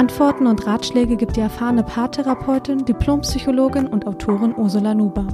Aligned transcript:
Antworten 0.00 0.46
und 0.46 0.66
Ratschläge 0.66 1.14
gibt 1.14 1.36
die 1.36 1.40
erfahrene 1.40 1.82
Paartherapeutin, 1.82 2.86
Diplompsychologin 2.86 3.86
und 3.86 4.06
Autorin 4.06 4.54
Ursula 4.56 4.94
Nuber. 4.94 5.26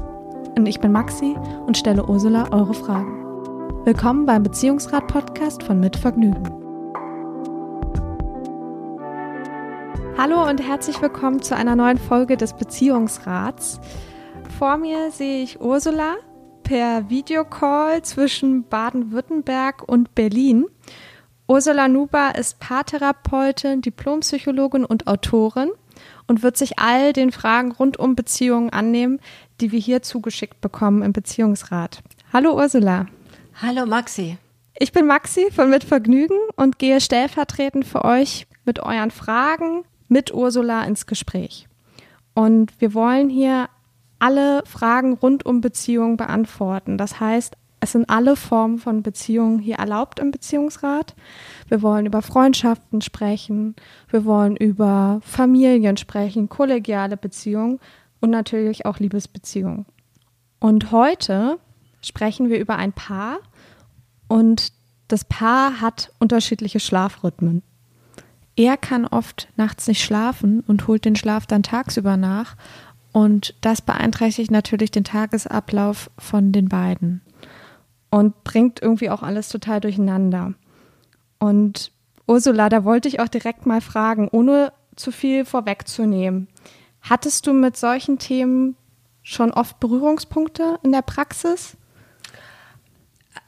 Und 0.58 0.66
ich 0.66 0.80
bin 0.80 0.90
Maxi 0.90 1.36
und 1.68 1.78
stelle 1.78 2.04
Ursula 2.04 2.48
eure 2.50 2.74
Fragen. 2.74 3.84
Willkommen 3.84 4.26
beim 4.26 4.42
Beziehungsrat-Podcast 4.42 5.62
von 5.62 5.78
Mit 5.78 5.94
Vergnügen. 5.94 6.42
Hallo 10.18 10.50
und 10.50 10.60
herzlich 10.60 11.00
willkommen 11.00 11.42
zu 11.42 11.54
einer 11.54 11.76
neuen 11.76 11.98
Folge 11.98 12.36
des 12.36 12.54
Beziehungsrats. 12.54 13.78
Vor 14.58 14.78
mir 14.78 15.12
sehe 15.12 15.44
ich 15.44 15.60
Ursula 15.60 16.16
per 16.64 17.08
Videocall 17.08 18.02
zwischen 18.02 18.64
Baden-Württemberg 18.64 19.84
und 19.86 20.16
Berlin. 20.16 20.66
Ursula 21.48 21.86
Nuber 21.86 22.34
ist 22.34 22.58
Paartherapeutin, 22.58 23.80
Diplompsychologin 23.80 24.84
und 24.84 25.06
Autorin 25.06 25.70
und 26.26 26.42
wird 26.42 26.56
sich 26.56 26.80
all 26.80 27.12
den 27.12 27.30
Fragen 27.30 27.70
rund 27.70 27.98
um 27.98 28.16
Beziehungen 28.16 28.70
annehmen, 28.70 29.20
die 29.60 29.70
wir 29.70 29.78
hier 29.78 30.02
zugeschickt 30.02 30.60
bekommen 30.60 31.02
im 31.02 31.12
Beziehungsrat. 31.12 32.02
Hallo 32.32 32.56
Ursula. 32.56 33.06
Hallo 33.62 33.86
Maxi. 33.86 34.38
Ich 34.76 34.90
bin 34.90 35.06
Maxi 35.06 35.52
von 35.52 35.70
Mit 35.70 35.84
Vergnügen 35.84 36.36
und 36.56 36.80
gehe 36.80 37.00
stellvertretend 37.00 37.86
für 37.86 38.04
euch 38.04 38.48
mit 38.64 38.80
euren 38.80 39.12
Fragen 39.12 39.84
mit 40.08 40.34
Ursula 40.34 40.82
ins 40.82 41.06
Gespräch. 41.06 41.68
Und 42.34 42.72
wir 42.80 42.92
wollen 42.92 43.30
hier 43.30 43.68
alle 44.18 44.64
Fragen 44.66 45.14
rund 45.14 45.46
um 45.46 45.60
Beziehungen 45.60 46.16
beantworten. 46.16 46.98
Das 46.98 47.20
heißt, 47.20 47.56
es 47.80 47.92
sind 47.92 48.08
alle 48.08 48.36
Formen 48.36 48.78
von 48.78 49.02
Beziehungen 49.02 49.58
hier 49.58 49.76
erlaubt 49.76 50.18
im 50.18 50.30
Beziehungsrat. 50.30 51.14
Wir 51.68 51.82
wollen 51.82 52.06
über 52.06 52.22
Freundschaften 52.22 53.02
sprechen, 53.02 53.76
wir 54.08 54.24
wollen 54.24 54.56
über 54.56 55.20
Familien 55.22 55.96
sprechen, 55.96 56.48
kollegiale 56.48 57.16
Beziehungen 57.16 57.78
und 58.20 58.30
natürlich 58.30 58.86
auch 58.86 58.98
Liebesbeziehungen. 58.98 59.86
Und 60.58 60.90
heute 60.90 61.58
sprechen 62.00 62.48
wir 62.48 62.58
über 62.58 62.76
ein 62.76 62.92
Paar 62.92 63.38
und 64.26 64.72
das 65.08 65.24
Paar 65.24 65.80
hat 65.80 66.12
unterschiedliche 66.18 66.80
Schlafrhythmen. 66.80 67.62
Er 68.56 68.78
kann 68.78 69.06
oft 69.06 69.48
nachts 69.56 69.86
nicht 69.86 70.02
schlafen 70.02 70.60
und 70.60 70.88
holt 70.88 71.04
den 71.04 71.14
Schlaf 71.14 71.46
dann 71.46 71.62
tagsüber 71.62 72.16
nach 72.16 72.56
und 73.12 73.54
das 73.60 73.82
beeinträchtigt 73.82 74.50
natürlich 74.50 74.90
den 74.90 75.04
Tagesablauf 75.04 76.10
von 76.18 76.52
den 76.52 76.68
beiden 76.68 77.20
und 78.10 78.44
bringt 78.44 78.80
irgendwie 78.80 79.10
auch 79.10 79.22
alles 79.22 79.48
total 79.48 79.80
durcheinander. 79.80 80.54
Und 81.38 81.92
Ursula, 82.26 82.68
da 82.68 82.84
wollte 82.84 83.08
ich 83.08 83.20
auch 83.20 83.28
direkt 83.28 83.66
mal 83.66 83.80
fragen, 83.80 84.28
ohne 84.30 84.72
zu 84.96 85.12
viel 85.12 85.44
vorwegzunehmen. 85.44 86.48
Hattest 87.02 87.46
du 87.46 87.52
mit 87.52 87.76
solchen 87.76 88.18
Themen 88.18 88.76
schon 89.22 89.52
oft 89.52 89.78
Berührungspunkte 89.80 90.78
in 90.82 90.92
der 90.92 91.02
Praxis? 91.02 91.76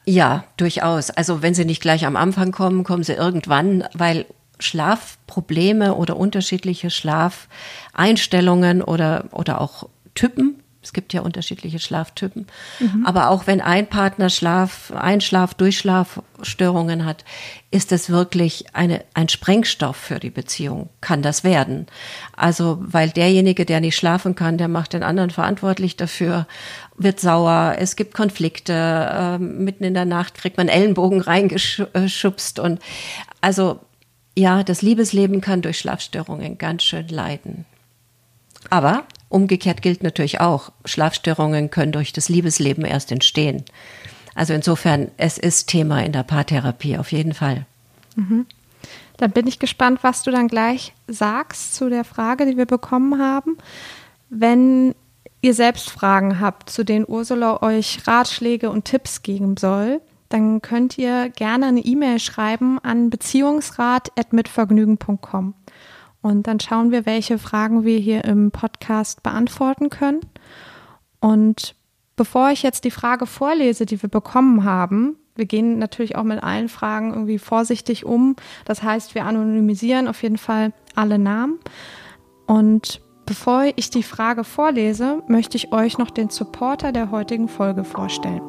Ja, 0.05 0.45
durchaus. 0.57 1.09
Also 1.09 1.41
wenn 1.41 1.53
sie 1.53 1.65
nicht 1.65 1.81
gleich 1.81 2.05
am 2.05 2.15
Anfang 2.15 2.51
kommen, 2.51 2.83
kommen 2.83 3.03
sie 3.03 3.13
irgendwann, 3.13 3.83
weil 3.93 4.25
Schlafprobleme 4.59 5.95
oder 5.95 6.17
unterschiedliche 6.17 6.89
Schlafeinstellungen 6.89 8.81
oder, 8.81 9.25
oder 9.31 9.61
auch 9.61 9.89
Typen 10.15 10.61
es 10.81 10.93
gibt 10.93 11.11
ja 11.11 11.21
unterschiedliche 11.21 11.79
Schlaftypen. 11.79 12.47
Mhm. 12.79 13.05
Aber 13.05 13.29
auch 13.29 13.47
wenn 13.47 13.59
ein 13.59 13.87
Partner 13.87 14.29
Schlaf, 14.29 14.91
Einschlaf, 14.91 15.53
Durchschlafstörungen 15.53 17.03
hat, 17.03 17.25
ist 17.69 17.91
es 17.91 18.09
wirklich 18.09 18.73
eine, 18.73 19.03
ein 19.13 19.27
Sprengstoff 19.27 19.97
für 19.97 20.19
die 20.19 20.29
Beziehung. 20.29 20.89
Kann 21.01 21.21
das 21.21 21.43
werden. 21.43 21.87
Also, 22.33 22.77
weil 22.79 23.09
derjenige, 23.09 23.65
der 23.65 23.81
nicht 23.81 23.97
schlafen 23.97 24.35
kann, 24.35 24.57
der 24.57 24.69
macht 24.69 24.93
den 24.93 25.03
anderen 25.03 25.31
verantwortlich 25.31 25.97
dafür, 25.97 26.47
wird 26.95 27.19
sauer, 27.19 27.75
es 27.77 27.97
gibt 27.97 28.13
Konflikte, 28.13 28.73
äh, 28.73 29.37
mitten 29.37 29.83
in 29.83 29.93
der 29.93 30.05
Nacht 30.05 30.35
kriegt 30.35 30.55
man 30.55 30.69
Ellenbogen 30.69 31.19
reingeschubst 31.29 32.57
und 32.57 32.79
also, 33.41 33.81
ja, 34.37 34.63
das 34.63 34.81
Liebesleben 34.81 35.41
kann 35.41 35.61
durch 35.61 35.79
Schlafstörungen 35.79 36.57
ganz 36.57 36.83
schön 36.83 37.09
leiden. 37.09 37.65
Aber 38.69 39.03
Umgekehrt 39.29 39.81
gilt 39.81 40.03
natürlich 40.03 40.41
auch, 40.41 40.71
Schlafstörungen 40.85 41.69
können 41.69 41.91
durch 41.91 42.13
das 42.13 42.29
Liebesleben 42.29 42.83
erst 42.83 43.11
entstehen. 43.11 43.63
Also 44.35 44.53
insofern, 44.53 45.11
es 45.17 45.37
ist 45.37 45.67
Thema 45.67 46.03
in 46.03 46.11
der 46.11 46.23
Paartherapie 46.23 46.97
auf 46.97 47.11
jeden 47.11 47.33
Fall. 47.33 47.65
Mhm. 48.15 48.45
Dann 49.17 49.31
bin 49.31 49.47
ich 49.47 49.59
gespannt, 49.59 49.99
was 50.01 50.23
du 50.23 50.31
dann 50.31 50.47
gleich 50.47 50.93
sagst 51.07 51.75
zu 51.75 51.89
der 51.89 52.05
Frage, 52.05 52.45
die 52.45 52.57
wir 52.57 52.65
bekommen 52.65 53.21
haben. 53.21 53.57
Wenn 54.29 54.95
ihr 55.41 55.53
selbst 55.53 55.89
Fragen 55.89 56.39
habt, 56.39 56.69
zu 56.69 56.83
denen 56.83 57.05
Ursula 57.07 57.61
euch 57.61 58.07
Ratschläge 58.07 58.69
und 58.69 58.85
Tipps 58.85 59.21
geben 59.21 59.57
soll, 59.57 60.01
dann 60.29 60.61
könnt 60.61 60.97
ihr 60.97 61.29
gerne 61.29 61.65
eine 61.65 61.81
E-Mail 61.81 62.19
schreiben 62.19 62.79
an 62.79 63.09
beziehungsrat.mitvergnügen.com. 63.09 65.53
Und 66.21 66.47
dann 66.47 66.59
schauen 66.59 66.91
wir, 66.91 67.05
welche 67.05 67.37
Fragen 67.37 67.85
wir 67.85 67.97
hier 67.97 68.25
im 68.25 68.51
Podcast 68.51 69.23
beantworten 69.23 69.89
können. 69.89 70.19
Und 71.19 71.75
bevor 72.15 72.51
ich 72.51 72.63
jetzt 72.63 72.83
die 72.83 72.91
Frage 72.91 73.25
vorlese, 73.25 73.85
die 73.85 74.01
wir 74.01 74.09
bekommen 74.09 74.63
haben, 74.63 75.15
wir 75.35 75.45
gehen 75.45 75.79
natürlich 75.79 76.17
auch 76.17 76.23
mit 76.23 76.43
allen 76.43 76.67
Fragen 76.67 77.13
irgendwie 77.13 77.39
vorsichtig 77.39 78.05
um. 78.05 78.35
Das 78.65 78.83
heißt, 78.83 79.15
wir 79.15 79.25
anonymisieren 79.25 80.09
auf 80.09 80.21
jeden 80.21 80.37
Fall 80.37 80.73
alle 80.95 81.17
Namen. 81.17 81.59
Und 82.45 82.99
bevor 83.25 83.63
ich 83.77 83.89
die 83.89 84.03
Frage 84.03 84.43
vorlese, 84.43 85.23
möchte 85.27 85.55
ich 85.55 85.71
euch 85.71 85.97
noch 85.97 86.09
den 86.09 86.29
Supporter 86.29 86.91
der 86.91 87.09
heutigen 87.11 87.47
Folge 87.47 87.85
vorstellen. 87.85 88.41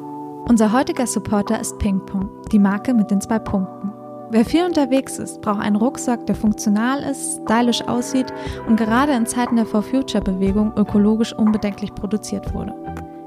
Unser 0.49 0.73
heutiger 0.73 1.07
Supporter 1.07 1.61
ist 1.61 1.79
Pingpong, 1.79 2.29
die 2.51 2.59
Marke 2.59 2.93
mit 2.93 3.09
den 3.09 3.21
zwei 3.21 3.39
Punkten. 3.39 3.90
Wer 4.33 4.45
viel 4.45 4.63
unterwegs 4.63 5.19
ist, 5.19 5.41
braucht 5.41 5.59
einen 5.59 5.75
Rucksack, 5.75 6.25
der 6.25 6.35
funktional 6.35 7.03
ist, 7.03 7.41
stylisch 7.43 7.85
aussieht 7.85 8.27
und 8.65 8.77
gerade 8.77 9.11
in 9.11 9.25
Zeiten 9.25 9.57
der 9.57 9.65
For 9.65 9.81
Future 9.81 10.23
Bewegung 10.23 10.71
ökologisch 10.77 11.33
unbedenklich 11.33 11.93
produziert 11.93 12.53
wurde. 12.53 12.73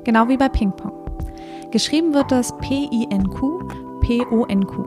Genau 0.05 0.29
wie 0.29 0.39
bei 0.39 0.49
Ping 0.49 0.73
Pong. 0.73 0.95
Geschrieben 1.71 2.15
wird 2.15 2.33
das 2.33 2.57
P-I-N-Q, 2.57 3.69
P-O-N-Q. 4.01 4.85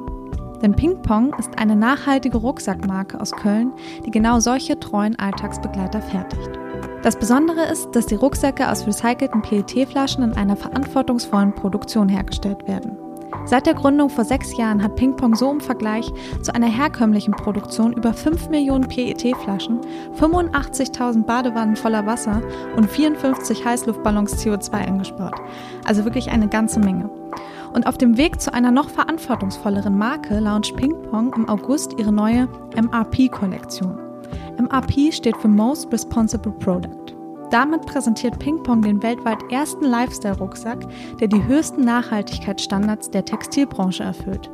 Denn 0.64 0.76
Ping 0.76 1.00
Pong 1.04 1.36
ist 1.38 1.52
eine 1.60 1.76
nachhaltige 1.76 2.40
Rucksackmarke 2.40 3.22
aus 3.22 3.32
Köln, 3.32 3.72
die 4.04 4.10
genau 4.10 4.40
solche 4.40 4.80
treuen 4.80 5.20
Alltagsbegleiter 5.20 6.02
fertigt. 6.02 6.50
Das 7.04 7.16
Besondere 7.16 7.66
ist, 7.66 7.92
dass 7.92 8.08
die 8.08 8.16
Rucksäcke 8.16 8.72
aus 8.72 8.88
recycelten 8.88 9.44
PET-Flaschen 9.44 10.24
in 10.24 10.34
einer 10.34 10.56
verantwortungsvollen 10.56 11.54
Produktion 11.54 12.10
hergestellt 12.10 12.68
werden. 12.68 12.98
Seit 13.48 13.66
der 13.66 13.76
Gründung 13.76 14.10
vor 14.10 14.26
sechs 14.26 14.58
Jahren 14.58 14.84
hat 14.84 14.98
Pingpong 14.98 15.34
so 15.34 15.50
im 15.50 15.62
Vergleich 15.62 16.12
zu 16.42 16.54
einer 16.54 16.68
herkömmlichen 16.68 17.34
Produktion 17.34 17.94
über 17.94 18.14
5 18.14 18.50
Millionen 18.50 18.90
PET-Flaschen, 18.90 19.80
85.000 20.20 21.24
Badewannen 21.24 21.78
voller 21.78 22.06
Wasser 22.06 22.42
und 22.76 22.92
54 22.92 23.64
Heißluftballons 23.64 24.46
CO2 24.46 24.74
eingespart. 24.74 25.40
Also 25.86 26.04
wirklich 26.04 26.30
eine 26.30 26.50
ganze 26.50 26.82
Menge. 26.82 27.10
Und 27.74 27.88
auf 27.88 27.98
dem 27.98 28.18
Weg 28.18 28.42
zu 28.42 28.54
einer 28.54 28.72
noch 28.72 28.90
verantwortungsvolleren 28.90 29.98
Marke 29.98 30.40
launcht 30.40 30.76
Pingpong 30.76 31.34
im 31.34 31.48
August 31.48 31.94
ihre 31.98 32.12
neue 32.12 32.50
MRP-Kollektion. 32.76 33.98
MRP 34.60 35.14
steht 35.14 35.38
für 35.38 35.48
Most 35.48 35.90
Responsible 35.94 36.52
Product. 36.52 37.17
Damit 37.50 37.86
präsentiert 37.86 38.40
Pingpong 38.40 38.82
den 38.82 39.02
weltweit 39.02 39.40
ersten 39.52 39.86
Lifestyle-Rucksack, 39.86 40.86
der 41.20 41.28
die 41.28 41.44
höchsten 41.46 41.86
Nachhaltigkeitsstandards 41.86 43.10
der 43.10 43.24
Textilbranche 43.26 44.04
erfüllt. 44.04 44.50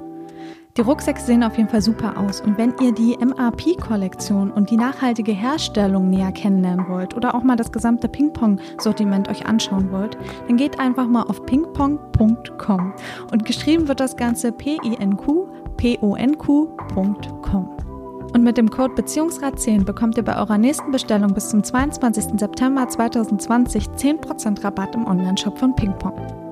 Die 0.75 0.81
Rucksäcke 0.81 1.21
sehen 1.21 1.43
auf 1.43 1.55
jeden 1.57 1.69
Fall 1.69 1.83
super 1.83 2.17
aus 2.17 2.41
und 2.41 2.57
wenn 2.57 2.73
ihr 2.81 2.91
die 2.91 3.15
MRP-Kollektion 3.15 4.49
und 4.49 4.71
die 4.71 4.77
nachhaltige 4.77 5.31
Herstellung 5.31 6.09
näher 6.09 6.31
kennenlernen 6.31 6.87
wollt 6.89 7.15
oder 7.15 7.35
auch 7.35 7.43
mal 7.43 7.55
das 7.55 7.71
gesamte 7.71 8.07
Pingpong-Sortiment 8.07 9.29
euch 9.29 9.45
anschauen 9.45 9.91
wollt, 9.91 10.17
dann 10.47 10.57
geht 10.57 10.79
einfach 10.79 11.07
mal 11.07 11.23
auf 11.23 11.45
pingpong.com 11.45 12.93
und 13.31 13.45
geschrieben 13.45 13.87
wird 13.87 13.99
das 13.99 14.17
Ganze 14.17 14.51
P-I-N-Q, 14.51 15.47
P-O-N-Q.com. 15.77 17.69
Und 18.33 18.43
mit 18.43 18.57
dem 18.57 18.69
Code 18.69 18.95
Beziehungsrat10 18.95 19.85
bekommt 19.85 20.17
ihr 20.17 20.23
bei 20.23 20.35
eurer 20.35 20.57
nächsten 20.57 20.91
Bestellung 20.91 21.33
bis 21.35 21.49
zum 21.49 21.63
22. 21.63 22.39
September 22.39 22.87
2020 22.87 23.89
10% 23.89 24.63
Rabatt 24.63 24.95
im 24.95 25.05
Onlineshop 25.05 25.59
von 25.59 25.75
Pingpong. 25.75 26.43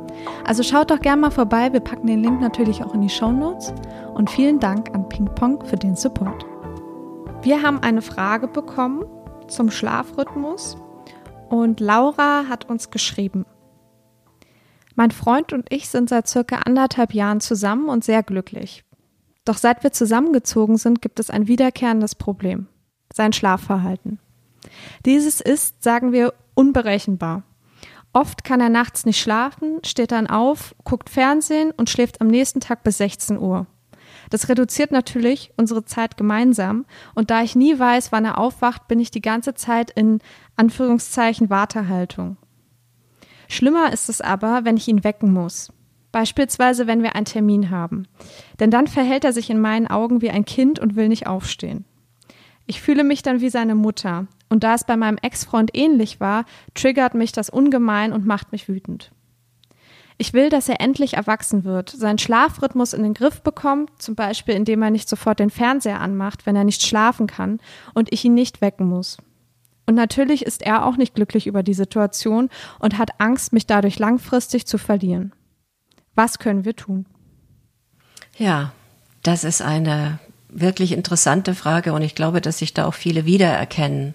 Also 0.45 0.61
schaut 0.61 0.91
doch 0.91 0.99
gerne 0.99 1.21
mal 1.21 1.31
vorbei, 1.31 1.73
wir 1.73 1.79
packen 1.79 2.05
den 2.05 2.21
Link 2.21 2.39
natürlich 2.39 2.83
auch 2.83 2.93
in 2.93 3.01
die 3.01 3.09
Show 3.09 3.31
Notes. 3.31 3.73
Und 4.13 4.29
vielen 4.29 4.59
Dank 4.59 4.93
an 4.93 5.09
Pingpong 5.09 5.65
für 5.65 5.77
den 5.77 5.95
Support. 5.95 6.45
Wir 7.41 7.63
haben 7.63 7.79
eine 7.79 8.03
Frage 8.03 8.47
bekommen 8.47 9.03
zum 9.47 9.71
Schlafrhythmus 9.71 10.77
und 11.49 11.79
Laura 11.79 12.45
hat 12.47 12.69
uns 12.69 12.91
geschrieben. 12.91 13.45
Mein 14.95 15.09
Freund 15.09 15.51
und 15.51 15.65
ich 15.73 15.89
sind 15.89 16.09
seit 16.09 16.27
circa 16.27 16.57
anderthalb 16.65 17.15
Jahren 17.15 17.39
zusammen 17.39 17.89
und 17.89 18.03
sehr 18.03 18.21
glücklich. 18.21 18.83
Doch 19.45 19.57
seit 19.57 19.83
wir 19.83 19.91
zusammengezogen 19.91 20.77
sind, 20.77 21.01
gibt 21.01 21.19
es 21.19 21.29
ein 21.29 21.47
wiederkehrendes 21.47 22.15
Problem. 22.15 22.67
Sein 23.13 23.33
Schlafverhalten. 23.33 24.19
Dieses 25.05 25.41
ist, 25.41 25.83
sagen 25.83 26.11
wir, 26.11 26.33
unberechenbar. 26.53 27.43
Oft 28.13 28.43
kann 28.43 28.59
er 28.59 28.69
nachts 28.69 29.05
nicht 29.05 29.19
schlafen, 29.19 29.79
steht 29.85 30.11
dann 30.11 30.27
auf, 30.27 30.75
guckt 30.83 31.09
Fernsehen 31.09 31.71
und 31.71 31.89
schläft 31.89 32.21
am 32.21 32.27
nächsten 32.27 32.59
Tag 32.59 32.83
bis 32.83 32.97
16 32.97 33.39
Uhr. 33.39 33.67
Das 34.29 34.49
reduziert 34.49 34.91
natürlich 34.91 35.51
unsere 35.57 35.85
Zeit 35.85 36.17
gemeinsam 36.17 36.85
und 37.15 37.31
da 37.31 37.41
ich 37.41 37.55
nie 37.55 37.77
weiß, 37.77 38.11
wann 38.11 38.25
er 38.25 38.37
aufwacht, 38.37 38.87
bin 38.87 38.99
ich 38.99 39.11
die 39.11 39.21
ganze 39.21 39.53
Zeit 39.53 39.91
in 39.91 40.19
Anführungszeichen 40.55 41.49
Wartehaltung. 41.49 42.37
Schlimmer 43.47 43.91
ist 43.91 44.09
es 44.09 44.21
aber, 44.21 44.63
wenn 44.63 44.77
ich 44.77 44.87
ihn 44.87 45.03
wecken 45.03 45.33
muss. 45.33 45.73
Beispielsweise, 46.11 46.87
wenn 46.87 47.03
wir 47.03 47.15
einen 47.15 47.25
Termin 47.25 47.69
haben. 47.69 48.07
Denn 48.59 48.71
dann 48.71 48.87
verhält 48.87 49.23
er 49.23 49.33
sich 49.33 49.49
in 49.49 49.61
meinen 49.61 49.87
Augen 49.87 50.21
wie 50.21 50.29
ein 50.29 50.45
Kind 50.45 50.79
und 50.79 50.95
will 50.95 51.07
nicht 51.07 51.27
aufstehen. 51.27 51.85
Ich 52.65 52.81
fühle 52.81 53.03
mich 53.03 53.21
dann 53.23 53.41
wie 53.41 53.49
seine 53.49 53.75
Mutter. 53.75 54.27
Und 54.49 54.63
da 54.63 54.75
es 54.75 54.83
bei 54.83 54.97
meinem 54.97 55.17
Ex-Freund 55.21 55.71
ähnlich 55.73 56.19
war, 56.19 56.45
triggert 56.73 57.13
mich 57.13 57.31
das 57.31 57.49
ungemein 57.49 58.13
und 58.13 58.25
macht 58.25 58.51
mich 58.51 58.67
wütend. 58.67 59.11
Ich 60.17 60.33
will, 60.33 60.49
dass 60.49 60.69
er 60.69 60.79
endlich 60.81 61.15
erwachsen 61.15 61.63
wird, 61.63 61.89
seinen 61.89 62.19
Schlafrhythmus 62.19 62.93
in 62.93 63.01
den 63.01 63.15
Griff 63.15 63.41
bekommt, 63.41 63.89
zum 63.99 64.15
Beispiel 64.15 64.53
indem 64.53 64.83
er 64.83 64.91
nicht 64.91 65.09
sofort 65.09 65.39
den 65.39 65.49
Fernseher 65.49 65.99
anmacht, 65.99 66.45
wenn 66.45 66.55
er 66.55 66.63
nicht 66.63 66.83
schlafen 66.83 67.25
kann 67.25 67.59
und 67.95 68.13
ich 68.13 68.23
ihn 68.23 68.35
nicht 68.35 68.61
wecken 68.61 68.87
muss. 68.87 69.17
Und 69.87 69.95
natürlich 69.95 70.45
ist 70.45 70.61
er 70.61 70.85
auch 70.85 70.95
nicht 70.95 71.15
glücklich 71.15 71.47
über 71.47 71.63
die 71.63 71.73
Situation 71.73 72.49
und 72.77 72.97
hat 72.97 73.19
Angst, 73.19 73.51
mich 73.51 73.65
dadurch 73.65 73.97
langfristig 73.97 74.67
zu 74.67 74.77
verlieren. 74.77 75.33
Was 76.15 76.39
können 76.39 76.65
wir 76.65 76.75
tun? 76.75 77.05
Ja, 78.37 78.73
das 79.23 79.43
ist 79.43 79.61
eine 79.61 80.19
wirklich 80.49 80.91
interessante 80.91 81.55
Frage 81.55 81.93
und 81.93 82.01
ich 82.01 82.15
glaube, 82.15 82.41
dass 82.41 82.59
sich 82.59 82.73
da 82.73 82.85
auch 82.85 82.93
viele 82.93 83.25
wiedererkennen. 83.25 84.13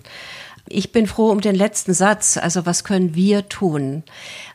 Ich 0.69 0.93
bin 0.93 1.06
froh 1.06 1.31
um 1.31 1.40
den 1.40 1.54
letzten 1.54 1.94
Satz. 1.94 2.37
Also 2.37 2.66
was 2.66 2.84
können 2.84 3.14
wir 3.14 3.48
tun? 3.48 4.02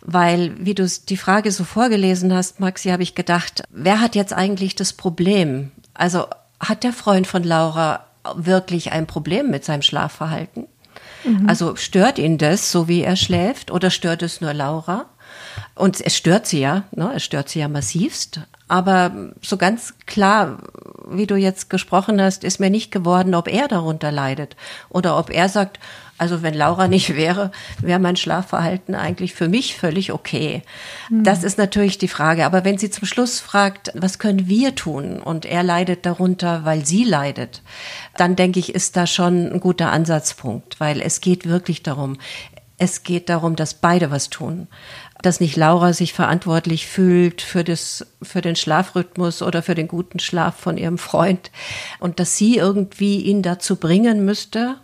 Weil, 0.02 0.54
wie 0.60 0.76
du 0.76 0.86
die 0.86 1.18
Frage 1.18 1.52
so 1.52 1.64
vorgelesen 1.64 2.34
hast, 2.34 2.60
Maxi, 2.60 2.90
habe 2.90 3.04
ich 3.04 3.16
gedacht, 3.16 3.64
wer 3.70 4.02
hat 4.02 4.16
jetzt 4.16 4.34
eigentlich 4.34 4.76
das 4.76 4.94
Problem? 4.94 5.72
Also 5.94 6.26
hat 6.60 6.84
der 6.84 6.94
Freund 6.94 7.28
von 7.28 7.44
Laura 7.44 8.06
wirklich 8.36 8.92
ein 8.92 9.08
Problem 9.08 9.50
mit 9.50 9.64
seinem 9.64 9.82
Schlafverhalten? 9.82 10.68
Mhm. 11.24 11.48
Also 11.48 11.76
stört 11.76 12.20
ihn 12.20 12.38
das, 12.38 12.72
so 12.72 12.88
wie 12.88 13.02
er 13.02 13.16
schläft, 13.16 13.72
oder 13.72 13.90
stört 13.90 14.22
es 14.22 14.42
nur 14.42 14.54
Laura? 14.54 15.06
Und 15.75 16.00
es 16.00 16.15
stört 16.15 16.48
sie 16.48 16.62
ja, 16.62 16.83
ne? 16.92 17.12
es 17.15 17.24
stört 17.24 17.50
sie 17.50 17.59
ja 17.59 17.68
massivst. 17.68 18.42
Aber 18.68 19.12
so 19.42 19.57
ganz 19.57 19.95
klar, 20.06 20.59
wie 21.09 21.27
du 21.27 21.36
jetzt 21.36 21.69
gesprochen 21.69 22.21
hast, 22.21 22.45
ist 22.45 22.59
mir 22.59 22.69
nicht 22.69 22.92
geworden, 22.92 23.36
ob 23.36 23.50
er 23.50 23.68
darunter 23.68 24.12
leidet 24.12 24.56
oder 24.89 25.18
ob 25.18 25.30
er 25.30 25.50
sagt, 25.50 25.77
also 26.21 26.44
wenn 26.44 26.53
Laura 26.53 26.88
nicht 26.88 27.15
wäre, 27.15 27.51
wäre 27.80 28.00
mein 28.00 28.15
Schlafverhalten 28.15 28.94
eigentlich 28.94 29.33
für 29.33 29.50
mich 29.50 29.75
völlig 29.75 30.13
okay. 30.13 30.62
Mhm. 31.09 31.24
Das 31.24 31.44
ist 31.44 31.57
natürlich 31.57 31.98
die 31.98 32.07
Frage. 32.07 32.45
Aber 32.45 32.63
wenn 32.63 32.77
sie 32.77 32.92
zum 32.92 33.07
Schluss 33.07 33.39
fragt, 33.39 33.92
was 33.95 34.19
können 34.19 34.48
wir 34.48 34.75
tun 34.75 35.19
und 35.19 35.45
er 35.48 35.63
leidet 35.63 36.06
darunter, 36.06 36.63
weil 36.63 36.86
sie 36.86 37.03
leidet, 37.03 37.63
dann 38.18 38.36
denke 38.36 38.59
ich, 38.59 38.75
ist 38.75 38.95
da 38.95 39.07
schon 39.07 39.51
ein 39.51 39.59
guter 39.59 39.92
Ansatzpunkt, 39.92 40.80
weil 40.80 41.01
es 41.01 41.21
geht 41.21 41.50
wirklich 41.50 41.81
darum, 41.81 42.18
es 42.81 43.04
geht 43.04 43.30
darum, 43.30 43.56
dass 43.56 43.75
beide 43.75 44.12
was 44.12 44.30
tun 44.30 44.68
dass 45.22 45.39
nicht 45.39 45.56
Laura 45.56 45.94
sich 45.94 46.13
verantwortlich 46.13 46.88
fühlt 46.88 47.42
für 47.42 47.63
das, 47.63 48.06
für 48.22 48.42
den 48.42 48.56
Schlafrhythmus 48.56 49.42
oder 49.42 49.62
für 49.62 49.75
den 49.75 49.88
guten 49.88 50.19
Schlaf 50.19 50.56
von 50.56 50.78
ihrem 50.78 50.98
Freund 50.98 51.51
und 52.00 52.19
dass 52.19 52.38
sie 52.38 52.57
irgendwie 52.57 53.22
ihn 53.22 53.42
dazu 53.44 53.75
bringen 53.75 54.25
müsste, 54.25 54.78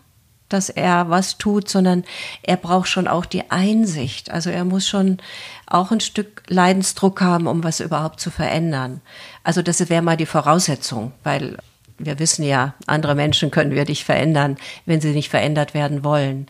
dass 0.50 0.70
er 0.70 1.10
was 1.10 1.38
tut, 1.38 1.68
sondern 1.68 2.06
er 2.42 2.56
braucht 2.56 2.88
schon 2.88 3.08
auch 3.08 3.26
die 3.26 3.52
Einsicht. 3.52 4.32
Also 4.32 4.50
er 4.50 4.64
muss 4.64 4.88
schon 4.88 5.18
auch 5.66 5.92
ein 5.92 6.00
Stück 6.00 6.44
Leidensdruck 6.48 7.20
haben, 7.20 7.48
um 7.48 7.64
was 7.64 7.82
überhaupt 7.82 8.22
zu 8.22 8.30
verändern. 8.32 9.02
Also 9.44 9.62
das 9.62 9.90
wäre 9.90 10.02
mal 10.02 10.18
die 10.18 10.26
Voraussetzung, 10.26 11.12
weil 11.24 11.58
wir 11.98 12.20
wissen 12.20 12.44
ja, 12.44 12.76
andere 12.86 13.16
Menschen 13.16 13.52
können 13.52 13.72
wir 13.72 13.86
nicht 13.86 14.06
verändern, 14.06 14.58
wenn 14.86 15.02
sie 15.02 15.12
nicht 15.12 15.30
verändert 15.30 15.74
werden 15.74 16.04
wollen. 16.04 16.48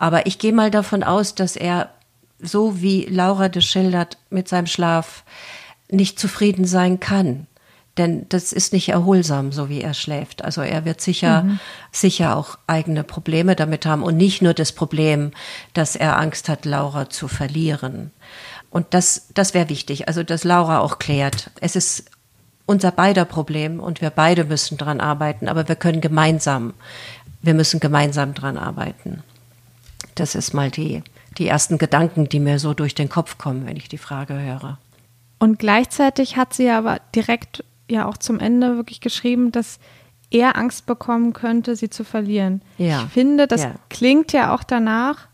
Aber 0.00 0.24
ich 0.24 0.38
gehe 0.38 0.54
mal 0.54 0.70
davon 0.70 1.02
aus, 1.02 1.34
dass 1.34 1.56
er 1.56 1.90
so 2.38 2.80
wie 2.80 3.04
Laura 3.04 3.50
das 3.50 3.66
schildert, 3.66 4.16
mit 4.30 4.48
seinem 4.48 4.66
Schlaf 4.66 5.24
nicht 5.90 6.18
zufrieden 6.18 6.64
sein 6.64 7.00
kann. 7.00 7.46
Denn 7.98 8.24
das 8.30 8.54
ist 8.54 8.72
nicht 8.72 8.88
erholsam, 8.88 9.52
so 9.52 9.68
wie 9.68 9.82
er 9.82 9.92
schläft. 9.92 10.42
Also 10.42 10.62
er 10.62 10.86
wird 10.86 11.02
sicher, 11.02 11.42
mhm. 11.42 11.60
sicher 11.92 12.34
auch 12.34 12.58
eigene 12.66 13.04
Probleme 13.04 13.54
damit 13.56 13.84
haben 13.84 14.02
und 14.02 14.16
nicht 14.16 14.40
nur 14.40 14.54
das 14.54 14.72
Problem, 14.72 15.32
dass 15.74 15.96
er 15.96 16.16
Angst 16.16 16.48
hat, 16.48 16.64
Laura 16.64 17.10
zu 17.10 17.28
verlieren. 17.28 18.10
Und 18.70 18.94
das, 18.94 19.28
das 19.34 19.52
wäre 19.52 19.68
wichtig. 19.68 20.08
Also, 20.08 20.22
dass 20.22 20.44
Laura 20.44 20.78
auch 20.78 20.98
klärt. 20.98 21.50
Es 21.60 21.76
ist 21.76 22.04
unser 22.64 22.90
beider 22.90 23.26
Problem 23.26 23.80
und 23.80 24.00
wir 24.00 24.08
beide 24.08 24.44
müssen 24.44 24.78
dran 24.78 25.00
arbeiten, 25.00 25.46
aber 25.46 25.68
wir 25.68 25.76
können 25.76 26.00
gemeinsam, 26.00 26.72
wir 27.42 27.52
müssen 27.52 27.80
gemeinsam 27.80 28.32
dran 28.32 28.56
arbeiten. 28.56 29.22
Das 30.20 30.34
ist 30.34 30.52
mal 30.52 30.70
die, 30.70 31.02
die 31.38 31.48
ersten 31.48 31.78
Gedanken, 31.78 32.28
die 32.28 32.40
mir 32.40 32.58
so 32.58 32.74
durch 32.74 32.94
den 32.94 33.08
Kopf 33.08 33.38
kommen, 33.38 33.64
wenn 33.66 33.76
ich 33.76 33.88
die 33.88 33.98
Frage 33.98 34.34
höre. 34.34 34.78
Und 35.38 35.58
gleichzeitig 35.58 36.36
hat 36.36 36.52
sie 36.52 36.68
aber 36.68 37.00
direkt 37.14 37.64
ja 37.88 38.06
auch 38.06 38.18
zum 38.18 38.38
Ende 38.38 38.76
wirklich 38.76 39.00
geschrieben, 39.00 39.50
dass 39.50 39.78
er 40.30 40.56
Angst 40.56 40.84
bekommen 40.84 41.32
könnte, 41.32 41.74
sie 41.74 41.88
zu 41.88 42.04
verlieren. 42.04 42.60
Ja. 42.76 43.04
Ich 43.04 43.12
finde, 43.14 43.46
das 43.46 43.62
ja. 43.62 43.74
klingt 43.88 44.32
ja 44.34 44.54
auch 44.54 44.62
danach, 44.62 45.26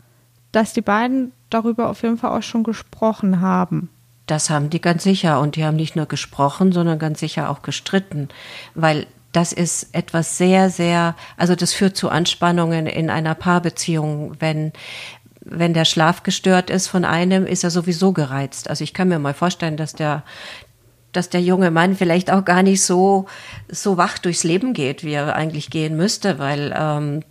dass 0.53 0.71
die 0.71 0.81
beiden 0.81 1.33
darüber 1.49 1.89
auf 1.89 2.01
jeden 2.03 2.17
Fall 2.17 2.31
auch 2.31 2.43
schon 2.43 2.63
gesprochen 2.63 3.41
haben. 3.41 3.89
Das 4.25 4.49
haben 4.49 4.69
die 4.69 4.81
ganz 4.81 5.03
sicher. 5.03 5.41
Und 5.41 5.57
die 5.57 5.65
haben 5.65 5.75
nicht 5.75 5.97
nur 5.97 6.05
gesprochen, 6.05 6.71
sondern 6.71 6.97
ganz 6.97 7.19
sicher 7.19 7.49
auch 7.49 7.61
gestritten. 7.61 8.29
Weil 8.73 9.05
das 9.37 9.53
ist 9.53 9.89
etwas 9.91 10.39
sehr, 10.39 10.71
sehr, 10.71 11.15
also 11.37 11.53
das 11.53 11.71
führt 11.71 11.95
zu 11.95 12.09
Anspannungen 12.09 12.87
in 12.87 13.11
einer 13.11 13.35
Paarbeziehung, 13.35 14.31
wenn, 14.39 14.73
wenn 15.41 15.75
der 15.75 15.85
Schlaf 15.85 16.23
gestört 16.23 16.71
ist 16.71 16.87
von 16.87 17.05
einem, 17.05 17.45
ist 17.45 17.63
er 17.63 17.69
sowieso 17.69 18.13
gereizt. 18.13 18.67
Also 18.67 18.83
ich 18.83 18.95
kann 18.95 19.09
mir 19.09 19.19
mal 19.19 19.35
vorstellen, 19.35 19.77
dass 19.77 19.93
der, 19.93 20.23
dass 21.11 21.29
der 21.29 21.41
junge 21.41 21.69
Mann 21.69 21.95
vielleicht 21.95 22.31
auch 22.31 22.45
gar 22.45 22.63
nicht 22.63 22.81
so, 22.81 23.27
so 23.69 23.95
wach 23.95 24.17
durchs 24.17 24.43
Leben 24.43 24.73
geht, 24.73 25.03
wie 25.03 25.13
er 25.13 25.35
eigentlich 25.35 25.69
gehen 25.69 25.95
müsste, 25.95 26.39
weil 26.39 26.73
ähm, 26.75 27.21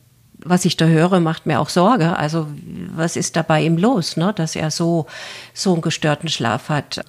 was 0.44 0.64
ich 0.64 0.76
da 0.76 0.84
höre, 0.84 1.18
macht 1.18 1.46
mir 1.46 1.58
auch 1.58 1.70
Sorge. 1.70 2.16
Also 2.16 2.46
was 2.94 3.16
ist 3.16 3.34
da 3.34 3.42
bei 3.42 3.62
ihm 3.62 3.78
los, 3.78 4.16
ne? 4.16 4.32
dass 4.32 4.54
er 4.54 4.70
so, 4.70 5.06
so 5.54 5.72
einen 5.72 5.82
gestörten 5.82 6.28
Schlaf 6.28 6.68
hat. 6.68 7.04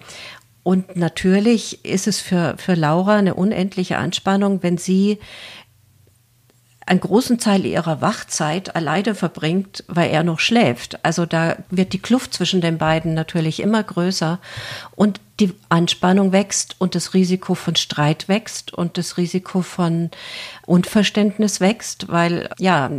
Und 0.67 0.97
natürlich 0.97 1.85
ist 1.85 2.07
es 2.07 2.19
für, 2.19 2.55
für 2.57 2.73
Laura 2.73 3.15
eine 3.15 3.35
unendliche 3.35 3.97
Anspannung, 3.97 4.63
wenn 4.63 4.77
sie 4.77 5.17
einen 6.85 6.99
großen 6.99 7.37
Teil 7.39 7.65
ihrer 7.65 8.01
Wachzeit 8.01 8.75
alleine 8.75 9.15
verbringt, 9.15 9.85
weil 9.87 10.09
er 10.09 10.23
noch 10.23 10.41
schläft. 10.41 11.05
Also 11.05 11.25
da 11.25 11.55
wird 11.69 11.93
die 11.93 12.01
Kluft 12.01 12.33
zwischen 12.33 12.59
den 12.59 12.77
beiden 12.77 13.13
natürlich 13.13 13.61
immer 13.61 13.81
größer 13.81 14.39
und 14.97 15.21
die 15.39 15.53
Anspannung 15.69 16.33
wächst 16.33 16.75
und 16.79 16.95
das 16.95 17.13
Risiko 17.13 17.55
von 17.55 17.77
Streit 17.77 18.27
wächst 18.27 18.73
und 18.73 18.97
das 18.97 19.15
Risiko 19.15 19.61
von 19.61 20.11
Unverständnis 20.65 21.61
wächst, 21.61 22.09
weil 22.09 22.49
ja, 22.59 22.91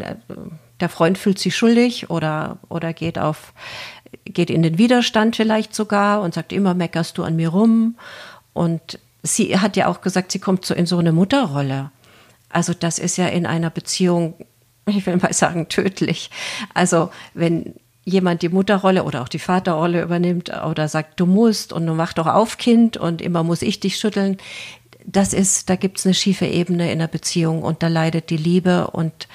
der 0.81 0.89
Freund 0.89 1.19
fühlt 1.19 1.39
sich 1.39 1.55
schuldig 1.55 2.09
oder, 2.09 2.61
oder 2.71 2.95
geht 2.95 3.19
auf, 3.19 3.53
geht 4.33 4.51
in 4.51 4.63
den 4.63 4.79
Widerstand 4.79 5.37
vielleicht 5.37 5.75
sogar 5.75 6.23
und 6.23 6.35
sagt 6.35 6.53
immer 6.53 6.75
meckerst 6.75 7.19
du 7.19 7.25
an 7.25 7.37
mir 7.37 7.51
rum 7.51 7.97
und 8.53 8.99
sie 9.23 9.59
hat 9.59 9.77
ja 9.77 9.87
auch 9.87 10.01
gesagt, 10.01 10.33
sie 10.33 10.39
kommt 10.39 10.65
so 10.65 10.75
in 10.75 10.87
so 10.87 10.99
eine 10.99 11.13
Mutterrolle. 11.13 11.91
Also 12.49 12.73
das 12.75 12.99
ist 12.99 13.17
ja 13.19 13.27
in 13.27 13.47
einer 13.47 13.71
Beziehung, 13.71 14.35
ich 14.87 15.07
will 15.07 15.17
mal 15.17 15.33
sagen, 15.33 15.69
tödlich. 15.69 16.31
Also 16.75 17.11
wenn 17.35 17.75
jemand 18.05 18.41
die 18.41 18.49
Mutterrolle 18.49 19.05
oder 19.05 19.23
auch 19.23 19.29
die 19.29 19.39
Vaterrolle 19.39 20.03
übernimmt 20.03 20.51
oder 20.65 20.89
sagt, 20.89 21.21
du 21.21 21.27
musst 21.27 21.73
und 21.75 21.87
du 21.87 21.93
mach 21.93 22.15
doch 22.15 22.27
auf, 22.27 22.57
Kind, 22.57 22.97
und 22.97 23.21
immer 23.21 23.43
muss 23.43 23.61
ich 23.61 23.81
dich 23.81 23.97
schütteln, 23.97 24.39
das 25.05 25.33
ist, 25.33 25.71
da 25.71 25.77
gibt's 25.77 26.07
eine 26.07 26.15
schiefe 26.15 26.47
Ebene 26.47 26.91
in 26.91 26.99
der 26.99 27.07
Beziehung 27.07 27.63
und 27.63 27.83
da 27.83 27.89
leidet 27.89 28.31
die 28.31 28.37
Liebe 28.37 28.89
und 28.89 29.29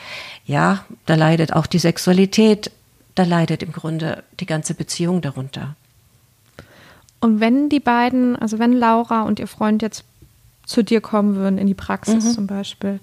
ja, 0.45 0.85
da 1.05 1.15
leidet 1.15 1.53
auch 1.53 1.67
die 1.67 1.79
Sexualität, 1.79 2.71
da 3.15 3.23
leidet 3.23 3.63
im 3.63 3.71
Grunde 3.71 4.23
die 4.39 4.45
ganze 4.45 4.73
Beziehung 4.73 5.21
darunter. 5.21 5.75
Und 7.19 7.39
wenn 7.39 7.69
die 7.69 7.79
beiden, 7.79 8.35
also 8.35 8.59
wenn 8.59 8.73
Laura 8.73 9.21
und 9.21 9.39
ihr 9.39 9.47
Freund 9.47 9.81
jetzt 9.81 10.03
zu 10.65 10.83
dir 10.83 11.01
kommen 11.01 11.35
würden, 11.35 11.57
in 11.57 11.67
die 11.67 11.73
Praxis 11.73 12.25
mhm. 12.25 12.31
zum 12.31 12.47
Beispiel, 12.47 12.99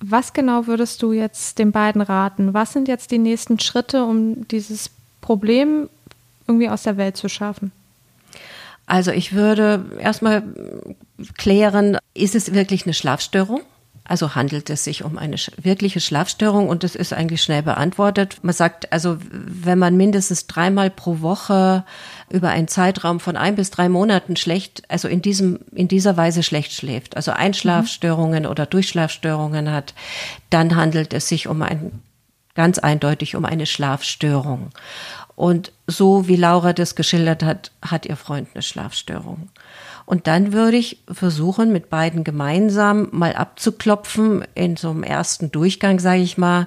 was 0.00 0.32
genau 0.32 0.66
würdest 0.66 1.02
du 1.02 1.12
jetzt 1.12 1.58
den 1.58 1.72
beiden 1.72 2.00
raten? 2.00 2.54
Was 2.54 2.72
sind 2.72 2.88
jetzt 2.88 3.10
die 3.10 3.18
nächsten 3.18 3.58
Schritte, 3.58 4.04
um 4.04 4.46
dieses 4.48 4.90
Problem 5.20 5.88
irgendwie 6.46 6.68
aus 6.68 6.84
der 6.84 6.96
Welt 6.96 7.16
zu 7.16 7.28
schaffen? 7.28 7.72
Also 8.86 9.10
ich 9.10 9.34
würde 9.34 9.84
erstmal 9.98 10.42
klären, 11.36 11.98
ist 12.14 12.34
es 12.34 12.54
wirklich 12.54 12.84
eine 12.84 12.94
Schlafstörung? 12.94 13.60
Also 14.08 14.34
handelt 14.34 14.70
es 14.70 14.84
sich 14.84 15.04
um 15.04 15.18
eine 15.18 15.36
wirkliche 15.58 16.00
Schlafstörung 16.00 16.70
und 16.70 16.82
das 16.82 16.94
ist 16.94 17.12
eigentlich 17.12 17.42
schnell 17.42 17.62
beantwortet. 17.62 18.38
Man 18.40 18.54
sagt, 18.54 18.90
also 18.90 19.18
wenn 19.30 19.78
man 19.78 19.98
mindestens 19.98 20.46
dreimal 20.46 20.88
pro 20.88 21.20
Woche 21.20 21.84
über 22.30 22.48
einen 22.48 22.68
Zeitraum 22.68 23.20
von 23.20 23.36
ein 23.36 23.54
bis 23.54 23.70
drei 23.70 23.90
Monaten 23.90 24.36
schlecht, 24.36 24.82
also 24.88 25.08
in 25.08 25.20
diesem, 25.20 25.60
in 25.72 25.88
dieser 25.88 26.16
Weise 26.16 26.42
schlecht 26.42 26.72
schläft, 26.72 27.16
also 27.18 27.32
Einschlafstörungen 27.32 28.44
mhm. 28.44 28.48
oder 28.48 28.64
Durchschlafstörungen 28.64 29.70
hat, 29.70 29.92
dann 30.48 30.74
handelt 30.74 31.12
es 31.12 31.28
sich 31.28 31.46
um 31.46 31.60
ein, 31.60 32.00
ganz 32.54 32.78
eindeutig 32.78 33.36
um 33.36 33.44
eine 33.44 33.66
Schlafstörung. 33.66 34.70
Und 35.36 35.70
so 35.86 36.26
wie 36.28 36.36
Laura 36.36 36.72
das 36.72 36.94
geschildert 36.94 37.42
hat, 37.42 37.72
hat 37.82 38.06
ihr 38.06 38.16
Freund 38.16 38.48
eine 38.54 38.62
Schlafstörung. 38.62 39.50
Und 40.08 40.26
dann 40.26 40.54
würde 40.54 40.78
ich 40.78 41.02
versuchen, 41.12 41.70
mit 41.70 41.90
beiden 41.90 42.24
gemeinsam 42.24 43.08
mal 43.12 43.34
abzuklopfen 43.34 44.42
in 44.54 44.78
so 44.78 44.88
einem 44.88 45.02
ersten 45.02 45.52
Durchgang, 45.52 46.00
sage 46.00 46.22
ich 46.22 46.38
mal, 46.38 46.66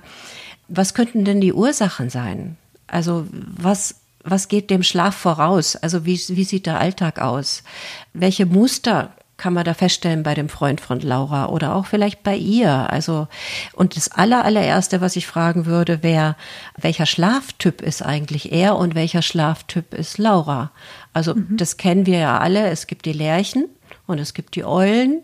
was 0.67 0.93
könnten 0.93 1.25
denn 1.25 1.41
die 1.41 1.51
Ursachen 1.51 2.12
sein? 2.12 2.57
Also 2.86 3.25
was, 3.31 3.95
was 4.24 4.48
geht 4.48 4.69
dem 4.69 4.83
Schlaf 4.83 5.15
voraus? 5.15 5.75
Also 5.75 6.05
wie, 6.05 6.21
wie 6.27 6.43
sieht 6.43 6.67
der 6.67 6.79
Alltag 6.79 7.17
aus? 7.17 7.63
Welche 8.13 8.45
Muster 8.45 9.12
kann 9.41 9.55
man 9.55 9.65
da 9.65 9.74
feststellen 9.74 10.21
bei 10.21 10.36
dem 10.36 10.50
Freund 10.50 10.79
von 10.79 11.00
Laura 11.00 11.48
oder 11.48 11.74
auch 11.74 11.88
vielleicht 11.88 12.21
bei 12.21 12.36
ihr. 12.36 12.91
Also, 12.91 13.27
und 13.74 13.95
das 13.95 14.12
aller, 14.12 14.45
allererste, 14.45 15.01
was 15.01 15.15
ich 15.15 15.25
fragen 15.25 15.65
würde, 15.65 16.03
wäre, 16.03 16.36
welcher 16.77 17.07
Schlaftyp 17.07 17.81
ist 17.81 18.03
eigentlich 18.03 18.51
er 18.51 18.75
und 18.75 18.93
welcher 18.93 19.24
Schlaftyp 19.24 19.95
ist 19.95 20.19
Laura? 20.19 20.69
Also, 21.12 21.33
mhm. 21.33 21.57
das 21.57 21.77
kennen 21.77 22.05
wir 22.05 22.19
ja 22.19 22.38
alle. 22.38 22.69
Es 22.69 22.86
gibt 22.86 23.07
die 23.07 23.13
Lerchen 23.13 23.65
und 24.05 24.19
es 24.19 24.36
gibt 24.36 24.53
die 24.55 24.63
Eulen. 24.63 25.24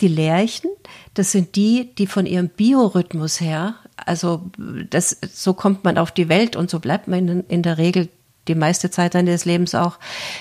Die 0.00 0.08
Lerchen, 0.08 0.70
das 1.12 1.30
sind 1.30 1.56
die, 1.56 1.94
die 1.94 2.06
von 2.06 2.24
ihrem 2.24 2.48
Biorhythmus 2.48 3.42
her, 3.42 3.74
also 3.96 4.50
das, 4.88 5.18
so 5.30 5.52
kommt 5.52 5.84
man 5.84 5.98
auf 5.98 6.10
die 6.10 6.30
Welt 6.30 6.56
und 6.56 6.70
so 6.70 6.80
bleibt 6.80 7.06
man 7.06 7.28
in, 7.28 7.40
in 7.48 7.62
der 7.62 7.76
Regel 7.76 8.08
die 8.48 8.54
meiste 8.54 8.90
Zeit 8.90 9.12
seines 9.12 9.44
Lebens 9.44 9.74
auch. 9.74 9.98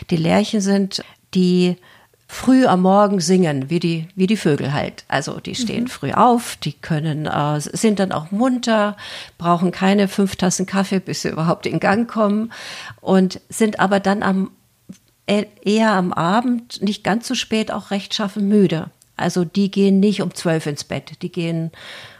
Die 0.09 0.17
Lerchen 0.17 0.61
sind 0.61 1.03
die 1.33 1.77
früh 2.27 2.65
am 2.65 2.81
Morgen 2.81 3.19
singen, 3.19 3.69
wie 3.69 3.79
die, 3.79 4.07
wie 4.15 4.27
die 4.27 4.37
Vögel 4.37 4.73
halt. 4.73 5.05
Also 5.07 5.39
die 5.39 5.55
stehen 5.55 5.83
mhm. 5.83 5.87
früh 5.87 6.11
auf, 6.11 6.55
die 6.57 6.73
können, 6.73 7.27
äh, 7.27 7.59
sind 7.59 7.99
dann 7.99 8.11
auch 8.11 8.31
munter, 8.31 8.97
brauchen 9.37 9.71
keine 9.71 10.07
fünf 10.07 10.35
Tassen 10.35 10.65
Kaffee, 10.65 10.99
bis 10.99 11.21
sie 11.21 11.29
überhaupt 11.29 11.65
in 11.65 11.79
Gang 11.79 12.09
kommen 12.09 12.51
und 13.01 13.39
sind 13.49 13.79
aber 13.79 13.99
dann 13.99 14.23
am, 14.23 14.51
e, 15.27 15.45
eher 15.63 15.91
am 15.91 16.13
Abend, 16.13 16.81
nicht 16.81 17.03
ganz 17.03 17.27
so 17.27 17.35
spät, 17.35 17.71
auch 17.71 17.91
rechtschaffen 17.91 18.47
müde. 18.47 18.89
Also 19.17 19.45
die 19.45 19.71
gehen 19.71 19.99
nicht 19.99 20.21
um 20.21 20.33
zwölf 20.33 20.65
ins 20.65 20.83
Bett, 20.83 21.21
die 21.21 21.31
gehen 21.31 21.71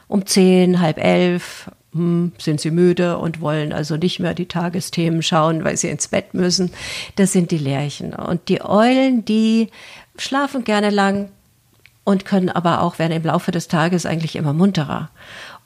um 0.08 0.26
zehn, 0.26 0.80
halb 0.80 0.98
elf, 0.98 1.70
hm, 1.96 2.34
sind 2.38 2.60
sie 2.60 2.72
müde 2.72 3.18
und 3.18 3.40
wollen 3.40 3.72
also 3.72 3.96
nicht 3.96 4.20
mehr 4.20 4.34
die 4.34 4.48
Tagesthemen 4.48 5.24
schauen, 5.24 5.64
weil 5.64 5.78
sie 5.78 5.88
ins 5.88 6.10
Bett 6.10 6.34
müssen. 6.34 6.72
Das 7.16 7.32
sind 7.32 7.52
die 7.52 7.58
Lerchen. 7.58 8.14
Und 8.14 8.50
die 8.50 8.62
Eulen, 8.62 9.24
die 9.24 9.70
schlafen 10.18 10.66
gerne 10.66 10.90
lang 10.90 11.30
und 12.04 12.26
können 12.26 12.50
aber 12.50 12.82
auch, 12.82 13.00
werden 13.00 13.14
im 13.14 13.24
Laufe 13.24 13.52
des 13.52 13.70
Tages 13.70 14.06
eigentlich 14.06 14.36
immer 14.36 14.52
munterer. 14.52 15.10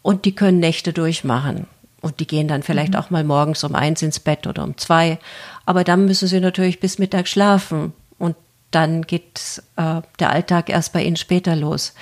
Und 0.03 0.25
die 0.25 0.35
können 0.35 0.59
Nächte 0.59 0.93
durchmachen. 0.93 1.65
Und 1.99 2.19
die 2.19 2.27
gehen 2.27 2.47
dann 2.47 2.61
vielleicht 2.61 2.93
mhm. 2.93 2.99
auch 2.99 3.09
mal 3.09 3.23
morgens 3.23 3.63
um 3.63 3.73
eins 3.73 4.03
ins 4.03 4.19
Bett 4.19 4.45
oder 4.45 4.63
um 4.63 4.77
zwei. 4.77 5.17
Aber 5.65 5.83
dann 5.83 6.05
müssen 6.05 6.27
sie 6.27 6.39
natürlich 6.39 6.79
bis 6.79 6.99
Mittag 6.99 7.27
schlafen. 7.27 7.91
Und 8.19 8.35
dann 8.69 9.01
geht 9.01 9.63
äh, 9.77 10.01
der 10.19 10.29
Alltag 10.29 10.69
erst 10.69 10.93
bei 10.93 11.03
ihnen 11.03 11.17
später 11.17 11.55
los. 11.55 11.95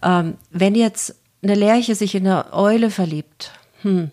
Ähm, 0.00 0.34
wenn 0.52 0.76
jetzt 0.76 1.16
eine 1.42 1.56
Lerche 1.56 1.96
sich 1.96 2.14
in 2.14 2.26
eine 2.28 2.52
Eule 2.52 2.88
verliebt 2.90 3.50
hm, 3.84 4.10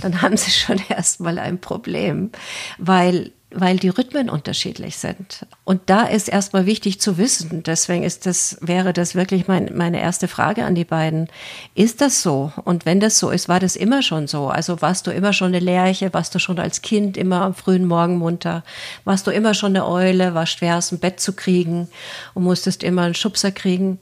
dann 0.00 0.22
haben 0.22 0.36
sie 0.36 0.50
schon 0.50 0.80
erstmal 0.88 1.38
ein 1.38 1.60
Problem, 1.60 2.30
weil 2.78 3.32
weil 3.50 3.78
die 3.78 3.88
Rhythmen 3.88 4.28
unterschiedlich 4.28 4.98
sind. 4.98 5.46
Und 5.64 5.80
da 5.86 6.02
ist 6.02 6.28
erstmal 6.28 6.66
wichtig 6.66 7.00
zu 7.00 7.16
wissen, 7.16 7.62
deswegen 7.62 8.02
ist 8.02 8.26
das, 8.26 8.58
wäre 8.60 8.92
das 8.92 9.14
wirklich 9.14 9.48
mein, 9.48 9.70
meine 9.74 10.00
erste 10.00 10.28
Frage 10.28 10.66
an 10.66 10.74
die 10.74 10.84
beiden. 10.84 11.28
Ist 11.74 12.02
das 12.02 12.22
so? 12.22 12.52
Und 12.64 12.84
wenn 12.84 13.00
das 13.00 13.18
so 13.18 13.30
ist, 13.30 13.48
war 13.48 13.58
das 13.58 13.74
immer 13.74 14.02
schon 14.02 14.26
so? 14.26 14.48
Also 14.48 14.82
warst 14.82 15.06
du 15.06 15.12
immer 15.12 15.32
schon 15.32 15.48
eine 15.48 15.60
Lerche? 15.60 16.12
Warst 16.12 16.34
du 16.34 16.38
schon 16.38 16.58
als 16.58 16.82
Kind 16.82 17.16
immer 17.16 17.40
am 17.40 17.54
frühen 17.54 17.86
Morgen 17.86 18.18
munter? 18.18 18.64
Warst 19.04 19.26
du 19.26 19.30
immer 19.30 19.54
schon 19.54 19.74
eine 19.74 19.86
Eule? 19.86 20.34
War 20.34 20.46
schwer 20.46 20.76
aus 20.76 20.90
dem 20.90 20.98
Bett 20.98 21.18
zu 21.18 21.32
kriegen 21.32 21.88
und 22.34 22.44
musstest 22.44 22.82
immer 22.82 23.02
einen 23.02 23.14
Schubser 23.14 23.50
kriegen? 23.50 23.98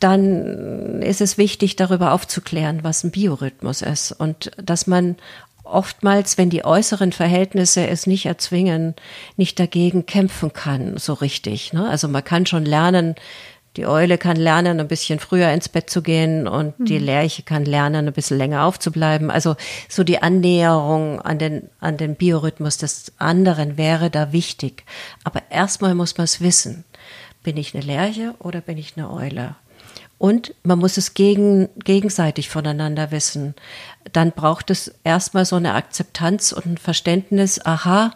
Dann 0.00 1.02
ist 1.02 1.20
es 1.20 1.38
wichtig, 1.38 1.76
darüber 1.76 2.12
aufzuklären, 2.12 2.84
was 2.84 3.04
ein 3.04 3.10
Biorhythmus 3.10 3.82
ist 3.82 4.12
und 4.12 4.50
dass 4.62 4.86
man 4.86 5.16
oftmals, 5.64 6.38
wenn 6.38 6.50
die 6.50 6.64
äußeren 6.64 7.12
Verhältnisse 7.12 7.86
es 7.86 8.06
nicht 8.06 8.26
erzwingen, 8.26 8.94
nicht 9.36 9.58
dagegen 9.58 10.06
kämpfen 10.06 10.52
kann, 10.52 10.96
so 10.96 11.12
richtig. 11.12 11.72
Ne? 11.72 11.88
Also 11.88 12.08
man 12.08 12.24
kann 12.24 12.46
schon 12.46 12.64
lernen, 12.64 13.16
die 13.76 13.86
Eule 13.86 14.16
kann 14.16 14.36
lernen, 14.36 14.80
ein 14.80 14.88
bisschen 14.88 15.18
früher 15.18 15.50
ins 15.50 15.68
Bett 15.68 15.90
zu 15.90 16.00
gehen 16.00 16.48
und 16.48 16.78
mhm. 16.80 16.84
die 16.86 16.98
Lerche 16.98 17.42
kann 17.42 17.64
lernen, 17.64 18.06
ein 18.06 18.12
bisschen 18.12 18.38
länger 18.38 18.64
aufzubleiben. 18.64 19.30
Also 19.30 19.56
so 19.88 20.02
die 20.02 20.22
Annäherung 20.22 21.20
an 21.20 21.38
den, 21.38 21.68
an 21.80 21.98
den 21.98 22.14
Biorhythmus 22.14 22.78
des 22.78 23.12
anderen 23.18 23.76
wäre 23.76 24.08
da 24.08 24.32
wichtig. 24.32 24.84
Aber 25.24 25.42
erstmal 25.50 25.94
muss 25.94 26.16
man 26.16 26.24
es 26.24 26.40
wissen. 26.40 26.84
Bin 27.42 27.58
ich 27.58 27.74
eine 27.74 27.84
Lerche 27.84 28.34
oder 28.38 28.60
bin 28.60 28.78
ich 28.78 28.94
eine 28.96 29.10
Eule? 29.10 29.56
Und 30.18 30.54
man 30.62 30.78
muss 30.78 30.96
es 30.96 31.14
gegen, 31.14 31.68
gegenseitig 31.76 32.48
voneinander 32.48 33.10
wissen. 33.10 33.54
Dann 34.12 34.32
braucht 34.32 34.70
es 34.70 34.94
erstmal 35.04 35.44
so 35.44 35.56
eine 35.56 35.74
Akzeptanz 35.74 36.52
und 36.52 36.66
ein 36.66 36.78
Verständnis, 36.78 37.64
aha, 37.64 38.12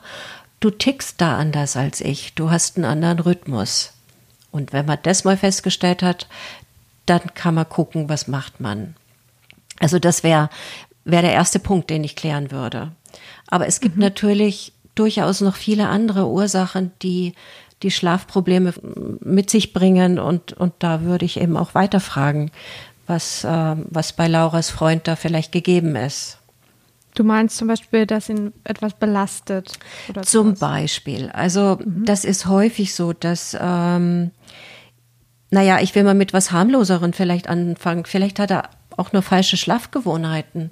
du 0.60 0.70
tickst 0.70 1.20
da 1.20 1.36
anders 1.36 1.76
als 1.76 2.00
ich, 2.00 2.34
du 2.34 2.50
hast 2.50 2.76
einen 2.76 2.86
anderen 2.86 3.18
Rhythmus. 3.18 3.92
Und 4.50 4.72
wenn 4.72 4.86
man 4.86 4.98
das 5.02 5.24
mal 5.24 5.36
festgestellt 5.36 6.02
hat, 6.02 6.26
dann 7.06 7.34
kann 7.34 7.54
man 7.54 7.68
gucken, 7.68 8.08
was 8.08 8.28
macht 8.28 8.60
man. 8.60 8.94
Also 9.78 9.98
das 9.98 10.22
wäre 10.22 10.50
wär 11.04 11.22
der 11.22 11.32
erste 11.32 11.58
Punkt, 11.58 11.90
den 11.90 12.04
ich 12.04 12.16
klären 12.16 12.50
würde. 12.50 12.92
Aber 13.48 13.66
es 13.66 13.80
gibt 13.80 13.96
mhm. 13.96 14.02
natürlich 14.02 14.72
durchaus 14.94 15.40
noch 15.40 15.56
viele 15.56 15.88
andere 15.88 16.28
Ursachen, 16.28 16.92
die 17.02 17.34
die 17.82 17.90
Schlafprobleme 17.90 18.74
mit 19.20 19.50
sich 19.50 19.72
bringen. 19.72 20.18
Und, 20.18 20.52
und 20.52 20.74
da 20.78 21.02
würde 21.02 21.24
ich 21.24 21.40
eben 21.40 21.56
auch 21.56 21.74
weiterfragen, 21.74 22.50
was, 23.06 23.44
äh, 23.44 23.76
was 23.76 24.12
bei 24.12 24.28
Lauras 24.28 24.70
Freund 24.70 25.08
da 25.08 25.16
vielleicht 25.16 25.52
gegeben 25.52 25.96
ist. 25.96 26.38
Du 27.14 27.24
meinst 27.24 27.56
zum 27.56 27.68
Beispiel, 27.68 28.06
dass 28.06 28.28
ihn 28.28 28.52
etwas 28.64 28.94
belastet? 28.94 29.78
zum 30.22 30.48
sowas? 30.48 30.58
Beispiel. 30.60 31.30
Also 31.30 31.78
mhm. 31.84 32.04
das 32.04 32.24
ist 32.24 32.46
häufig 32.46 32.94
so, 32.94 33.12
dass, 33.12 33.56
ähm, 33.60 34.30
naja, 35.50 35.80
ich 35.80 35.94
will 35.94 36.04
mal 36.04 36.14
mit 36.14 36.32
was 36.32 36.52
harmloseren 36.52 37.12
vielleicht 37.12 37.48
anfangen. 37.48 38.04
Vielleicht 38.04 38.38
hat 38.38 38.52
er 38.52 38.70
auch 38.96 39.12
nur 39.12 39.22
falsche 39.22 39.56
Schlafgewohnheiten. 39.56 40.70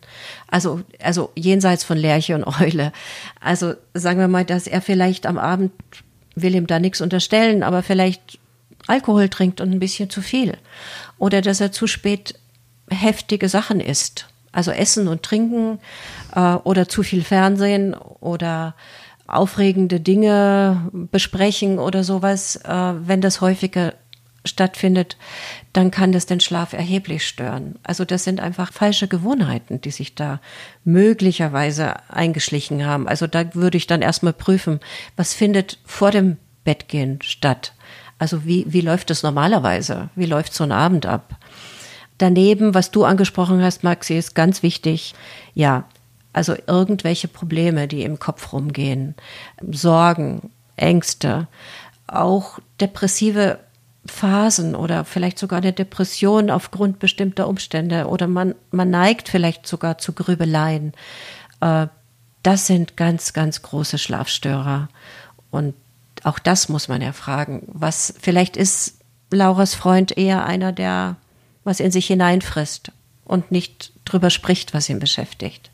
Also, 0.48 0.82
also 1.02 1.32
jenseits 1.34 1.82
von 1.82 1.98
Lerche 1.98 2.34
und 2.34 2.44
Eule. 2.60 2.92
Also 3.40 3.74
sagen 3.94 4.20
wir 4.20 4.28
mal, 4.28 4.44
dass 4.44 4.66
er 4.66 4.82
vielleicht 4.82 5.26
am 5.26 5.38
Abend 5.38 5.72
will 6.42 6.54
ihm 6.54 6.66
da 6.66 6.78
nichts 6.78 7.00
unterstellen, 7.00 7.62
aber 7.62 7.83
vielleicht 7.83 8.38
Alkohol 8.87 9.28
trinkt 9.28 9.61
und 9.61 9.71
ein 9.71 9.80
bisschen 9.80 10.11
zu 10.11 10.23
viel. 10.23 10.57
Oder 11.18 11.42
dass 11.42 11.61
er 11.61 11.73
zu 11.73 11.87
spät 11.87 12.35
heftige 12.90 13.49
Sachen 13.49 13.80
isst. 13.80 14.26
Also 14.52 14.71
Essen 14.71 15.09
und 15.09 15.23
Trinken 15.23 15.78
äh, 16.35 16.54
oder 16.54 16.88
zu 16.88 17.02
viel 17.02 17.23
Fernsehen 17.23 17.95
oder 17.95 18.75
aufregende 19.26 20.00
Dinge 20.00 20.88
besprechen 20.92 21.78
oder 21.78 22.02
sowas. 22.02 22.57
Äh, 22.57 22.95
wenn 23.07 23.21
das 23.21 23.40
häufiger 23.40 23.92
stattfindet, 24.49 25.17
dann 25.73 25.90
kann 25.90 26.12
das 26.12 26.26
den 26.26 26.40
Schlaf 26.40 26.73
erheblich 26.73 27.26
stören. 27.26 27.76
Also 27.83 28.05
das 28.05 28.25
sind 28.25 28.40
einfach 28.40 28.73
falsche 28.73 29.07
Gewohnheiten, 29.07 29.81
die 29.81 29.90
sich 29.90 30.14
da 30.14 30.40
möglicherweise 30.85 31.95
eingeschlichen 32.11 32.85
haben. 32.85 33.07
Also 33.07 33.26
da 33.26 33.55
würde 33.55 33.76
ich 33.76 33.87
dann 33.87 34.02
erstmal 34.02 34.33
prüfen, 34.33 34.81
was 35.17 35.35
findet 35.35 35.78
vor 35.85 36.11
dem 36.11 36.37
Bettgehen 36.64 37.23
statt. 37.23 37.75
Also 38.19 38.45
wie, 38.45 38.64
wie 38.69 38.81
läuft 38.81 39.11
es 39.11 39.23
normalerweise? 39.23 40.11
Wie 40.17 40.26
läuft 40.26 40.52
so 40.52 40.64
ein 40.64 40.73
Abend 40.73 41.07
ab? 41.07 41.37
Daneben, 42.19 42.75
was 42.75 42.90
du 42.90 43.05
angesprochen 43.05 43.62
hast, 43.62 43.85
Maxi, 43.85 44.19
ist 44.19 44.35
ganz 44.35 44.64
wichtig. 44.64 45.14
Ja, 45.55 45.85
also 46.33 46.55
irgendwelche 46.67 47.28
Probleme, 47.28 47.88
die 47.88 48.02
im 48.02 48.19
Kopf 48.19 48.52
rumgehen, 48.52 49.14
Sorgen, 49.71 50.50
Ängste, 50.76 51.47
auch 52.07 52.59
depressive 52.81 53.61
Phasen 54.10 54.74
oder 54.74 55.04
vielleicht 55.04 55.38
sogar 55.38 55.58
eine 55.58 55.72
Depression 55.72 56.50
aufgrund 56.50 56.98
bestimmter 56.98 57.48
Umstände 57.48 58.06
oder 58.06 58.26
man, 58.26 58.54
man 58.70 58.90
neigt 58.90 59.28
vielleicht 59.28 59.66
sogar 59.66 59.98
zu 59.98 60.12
Grübeleien. 60.12 60.92
Äh, 61.60 61.86
das 62.42 62.66
sind 62.66 62.96
ganz, 62.96 63.32
ganz 63.32 63.62
große 63.62 63.98
Schlafstörer. 63.98 64.88
Und 65.50 65.74
auch 66.24 66.38
das 66.38 66.68
muss 66.68 66.88
man 66.88 67.02
ja 67.02 67.12
fragen. 67.12 67.62
Was, 67.68 68.14
vielleicht 68.20 68.56
ist 68.56 68.98
Lauras 69.30 69.74
Freund 69.74 70.16
eher 70.16 70.44
einer, 70.44 70.72
der 70.72 71.16
was 71.64 71.80
in 71.80 71.90
sich 71.90 72.06
hineinfrisst 72.06 72.92
und 73.24 73.52
nicht 73.52 73.92
drüber 74.06 74.30
spricht, 74.30 74.72
was 74.72 74.88
ihn 74.88 75.00
beschäftigt. 75.00 75.70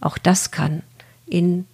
Auch 0.00 0.18
das 0.18 0.52
kann 0.52 0.82
ihn 1.26 1.66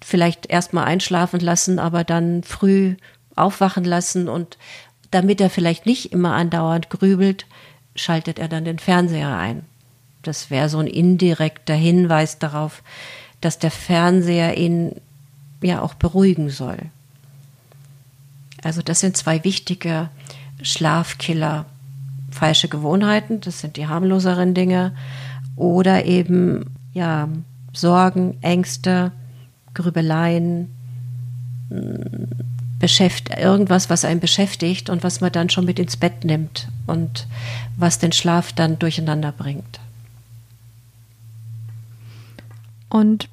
vielleicht 0.00 0.46
erstmal 0.46 0.84
einschlafen 0.84 1.40
lassen, 1.40 1.78
aber 1.78 2.04
dann 2.04 2.42
früh 2.44 2.96
aufwachen 3.36 3.84
lassen 3.84 4.28
und 4.28 4.58
damit 5.10 5.40
er 5.40 5.50
vielleicht 5.50 5.86
nicht 5.86 6.12
immer 6.12 6.34
andauernd 6.34 6.90
grübelt, 6.90 7.46
schaltet 7.94 8.38
er 8.38 8.48
dann 8.48 8.64
den 8.64 8.78
Fernseher 8.78 9.36
ein. 9.36 9.62
Das 10.22 10.50
wäre 10.50 10.68
so 10.68 10.78
ein 10.78 10.86
indirekter 10.86 11.74
Hinweis 11.74 12.38
darauf, 12.38 12.82
dass 13.40 13.58
der 13.58 13.70
Fernseher 13.70 14.56
ihn 14.56 14.92
ja 15.62 15.80
auch 15.80 15.94
beruhigen 15.94 16.50
soll. 16.50 16.78
Also 18.62 18.82
das 18.82 19.00
sind 19.00 19.16
zwei 19.16 19.42
wichtige 19.44 20.10
Schlafkiller. 20.62 21.64
Falsche 22.30 22.68
Gewohnheiten, 22.68 23.40
das 23.40 23.60
sind 23.60 23.76
die 23.76 23.88
harmloseren 23.88 24.54
Dinge. 24.54 24.92
Oder 25.56 26.04
eben, 26.04 26.66
ja, 26.92 27.28
Sorgen, 27.72 28.36
Ängste, 28.42 29.12
Grübeleien, 29.74 30.70
beschäftigt, 32.80 33.38
irgendwas, 33.38 33.88
was 33.90 34.04
einen 34.04 34.18
beschäftigt 34.18 34.90
und 34.90 35.04
was 35.04 35.20
man 35.20 35.30
dann 35.30 35.50
schon 35.50 35.66
mit 35.66 35.78
ins 35.78 35.96
Bett 35.96 36.24
nimmt 36.24 36.66
und 36.86 37.28
was 37.76 38.00
den 38.00 38.10
Schlaf 38.10 38.52
dann 38.52 38.78
durcheinander 38.80 39.30
bringt. 39.30 39.78
Und 42.88 43.28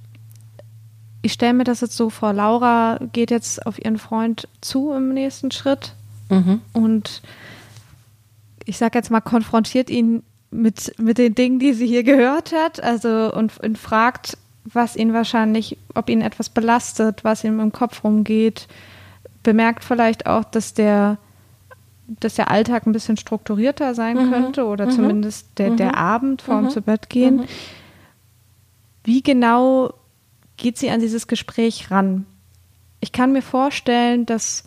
ich 1.23 1.33
stelle 1.33 1.53
mir 1.53 1.63
das 1.63 1.81
jetzt 1.81 1.97
so 1.97 2.11
vor, 2.11 2.33
Laura 2.33 2.99
geht 3.13 3.31
jetzt 3.31 3.65
auf 3.65 3.83
ihren 3.83 3.97
Freund 3.97 4.47
zu 4.61 4.93
im 4.93 5.13
nächsten 5.13 5.49
Schritt 5.49 5.93
mhm. 6.29 6.61
und 6.73 7.23
ich 8.65 8.77
sage 8.77 8.99
jetzt 8.99 9.09
mal, 9.09 9.21
konfrontiert 9.21 9.89
ihn 9.89 10.23
mit, 10.51 10.93
mit 10.99 11.17
den 11.17 11.35
Dingen, 11.35 11.57
die 11.57 11.73
sie 11.73 11.87
hier 11.87 12.03
gehört 12.03 12.51
hat, 12.51 12.83
also 12.83 13.33
und, 13.33 13.57
und 13.59 13.77
fragt, 13.77 14.37
was 14.65 14.95
ihn 14.97 15.13
wahrscheinlich, 15.13 15.77
ob 15.95 16.09
ihn 16.09 16.21
etwas 16.21 16.49
belastet, 16.49 17.23
was 17.23 17.45
ihm 17.45 17.59
im 17.61 17.71
Kopf 17.71 18.03
rumgeht, 18.03 18.67
bemerkt 19.47 19.85
vielleicht 19.85 20.27
auch, 20.27 20.43
dass 20.43 20.73
der, 20.73 21.17
dass 22.05 22.35
der 22.35 22.51
Alltag 22.51 22.85
ein 22.85 22.91
bisschen 22.91 23.15
strukturierter 23.15 23.95
sein 23.95 24.17
mhm. 24.17 24.29
könnte 24.29 24.65
oder 24.65 24.87
mhm. 24.87 24.91
zumindest 24.91 25.57
der, 25.57 25.69
der 25.69 25.93
mhm. 25.93 25.95
Abend 25.95 26.41
vorm 26.41 26.65
mhm. 26.65 26.69
zu 26.69 26.81
Bett 26.81 27.09
gehen. 27.09 27.37
Mhm. 27.37 27.45
Wie 29.05 29.23
genau 29.23 29.93
geht 30.57 30.77
sie 30.77 30.89
an 30.89 30.99
dieses 30.99 31.27
Gespräch 31.27 31.89
ran? 31.91 32.25
Ich 32.99 33.13
kann 33.13 33.31
mir 33.31 33.41
vorstellen, 33.41 34.25
dass 34.25 34.65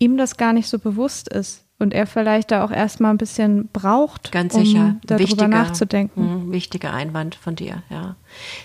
ihm 0.00 0.16
das 0.16 0.36
gar 0.36 0.52
nicht 0.52 0.66
so 0.66 0.80
bewusst 0.80 1.28
ist 1.28 1.64
und 1.78 1.94
er 1.94 2.08
vielleicht 2.08 2.50
da 2.50 2.64
auch 2.64 2.72
erstmal 2.72 3.12
ein 3.12 3.18
bisschen 3.18 3.68
braucht, 3.68 4.32
Ganz 4.32 4.54
sicher. 4.54 4.80
um 4.80 5.00
darüber 5.06 5.22
wichtiger, 5.22 5.46
nachzudenken. 5.46 6.48
Mh, 6.48 6.52
wichtiger 6.52 6.92
Einwand 6.92 7.36
von 7.36 7.54
dir, 7.54 7.84
ja. 7.88 8.16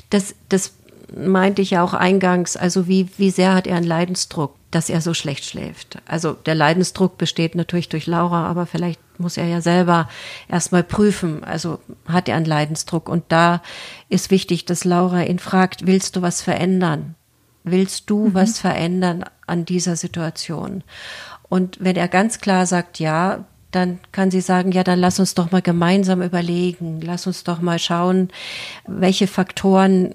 Das, 0.10 0.34
das 0.50 0.74
meinte 1.15 1.62
ich 1.62 1.71
ja 1.71 1.84
auch 1.84 1.93
eingangs, 1.93 2.58
also 2.58 2.88
wie, 2.88 3.10
wie 3.17 3.32
sehr 3.32 3.54
hat 3.54 3.67
er 3.67 3.78
einen 3.78 3.88
Leidensdruck, 3.88 4.56
dass 4.71 4.89
er 4.89 5.02
so 5.02 5.13
schlecht 5.13 5.45
schläft. 5.45 5.97
Also 6.06 6.34
der 6.34 6.56
Leidensdruck 6.56 7.17
besteht 7.17 7.56
natürlich 7.56 7.89
durch 7.89 8.08
Laura, 8.08 8.47
aber 8.47 8.65
vielleicht 8.65 9.00
muss 9.17 9.38
er 9.38 9.45
ja 9.45 9.62
selber 9.62 10.10
erstmal 10.47 10.84
prüfen, 10.84 11.43
also 11.43 11.80
hat 12.08 12.30
er 12.30 12.38
einen 12.38 12.45
Leidensdruck. 12.45 13.10
Und 13.10 13.26
da 13.30 13.62
ist 14.10 14.32
wichtig, 14.32 14.65
dass 14.65 14.86
Laura 14.86 15.24
ihn 15.24 15.39
fragt, 15.39 15.86
willst 15.86 16.15
du 16.15 16.21
was 16.21 16.41
verändern? 16.41 17.15
Willst 17.63 18.10
du 18.10 18.28
mhm. 18.28 18.34
was 18.34 18.60
verändern 18.60 19.26
an 19.45 19.65
dieser 19.65 19.95
Situation? 19.95 20.84
Und 21.50 21.78
wenn 21.82 21.97
er 21.97 22.08
ganz 22.08 22.39
klar 22.39 22.65
sagt, 22.65 23.00
ja, 23.00 23.45
dann 23.71 23.99
kann 24.12 24.31
sie 24.31 24.41
sagen, 24.41 24.71
ja, 24.71 24.84
dann 24.84 24.99
lass 24.99 25.19
uns 25.19 25.34
doch 25.34 25.51
mal 25.51 25.62
gemeinsam 25.62 26.21
überlegen, 26.21 26.99
lass 27.01 27.25
uns 27.27 27.43
doch 27.43 27.62
mal 27.62 27.79
schauen, 27.79 28.29
welche 28.86 29.27
Faktoren 29.27 30.13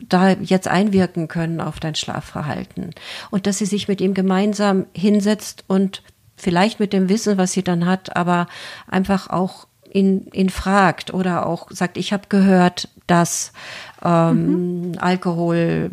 da 0.00 0.30
jetzt 0.30 0.68
einwirken 0.68 1.28
können 1.28 1.60
auf 1.60 1.80
dein 1.80 1.94
Schlafverhalten. 1.94 2.90
Und 3.30 3.46
dass 3.46 3.58
sie 3.58 3.66
sich 3.66 3.88
mit 3.88 4.00
ihm 4.00 4.14
gemeinsam 4.14 4.86
hinsetzt 4.94 5.64
und 5.66 6.02
vielleicht 6.36 6.80
mit 6.80 6.92
dem 6.92 7.08
Wissen, 7.08 7.38
was 7.38 7.52
sie 7.52 7.62
dann 7.62 7.86
hat, 7.86 8.16
aber 8.16 8.46
einfach 8.88 9.30
auch 9.30 9.65
ihn, 9.92 10.26
ihn 10.32 10.50
fragt 10.50 11.12
oder 11.12 11.46
auch 11.46 11.70
sagt, 11.70 11.96
ich 11.96 12.12
habe 12.12 12.24
gehört, 12.28 12.88
dass 13.06 13.52
ähm, 14.04 14.90
mhm. 14.90 14.98
Alkohol, 14.98 15.90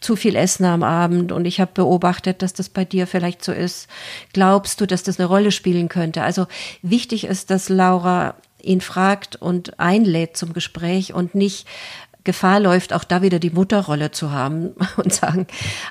zu 0.00 0.16
viel 0.16 0.36
Essen 0.36 0.64
am 0.64 0.82
Abend 0.82 1.32
und 1.32 1.44
ich 1.44 1.60
habe 1.60 1.72
beobachtet, 1.74 2.42
dass 2.42 2.52
das 2.52 2.68
bei 2.68 2.84
dir 2.84 3.06
vielleicht 3.06 3.44
so 3.44 3.52
ist. 3.52 3.88
Glaubst 4.32 4.80
du, 4.80 4.86
dass 4.86 5.02
das 5.02 5.18
eine 5.18 5.28
Rolle 5.28 5.52
spielen 5.52 5.88
könnte? 5.88 6.22
Also 6.22 6.46
wichtig 6.82 7.24
ist, 7.24 7.50
dass 7.50 7.68
Laura 7.68 8.34
ihn 8.62 8.80
fragt 8.80 9.36
und 9.36 9.78
einlädt 9.78 10.36
zum 10.36 10.52
Gespräch 10.52 11.14
und 11.14 11.34
nicht 11.34 11.66
Gefahr 12.24 12.60
läuft, 12.60 12.92
auch 12.92 13.04
da 13.04 13.22
wieder 13.22 13.38
die 13.38 13.50
Mutterrolle 13.50 14.10
zu 14.10 14.30
haben 14.30 14.70
und 14.96 15.12
sagen, 15.12 15.46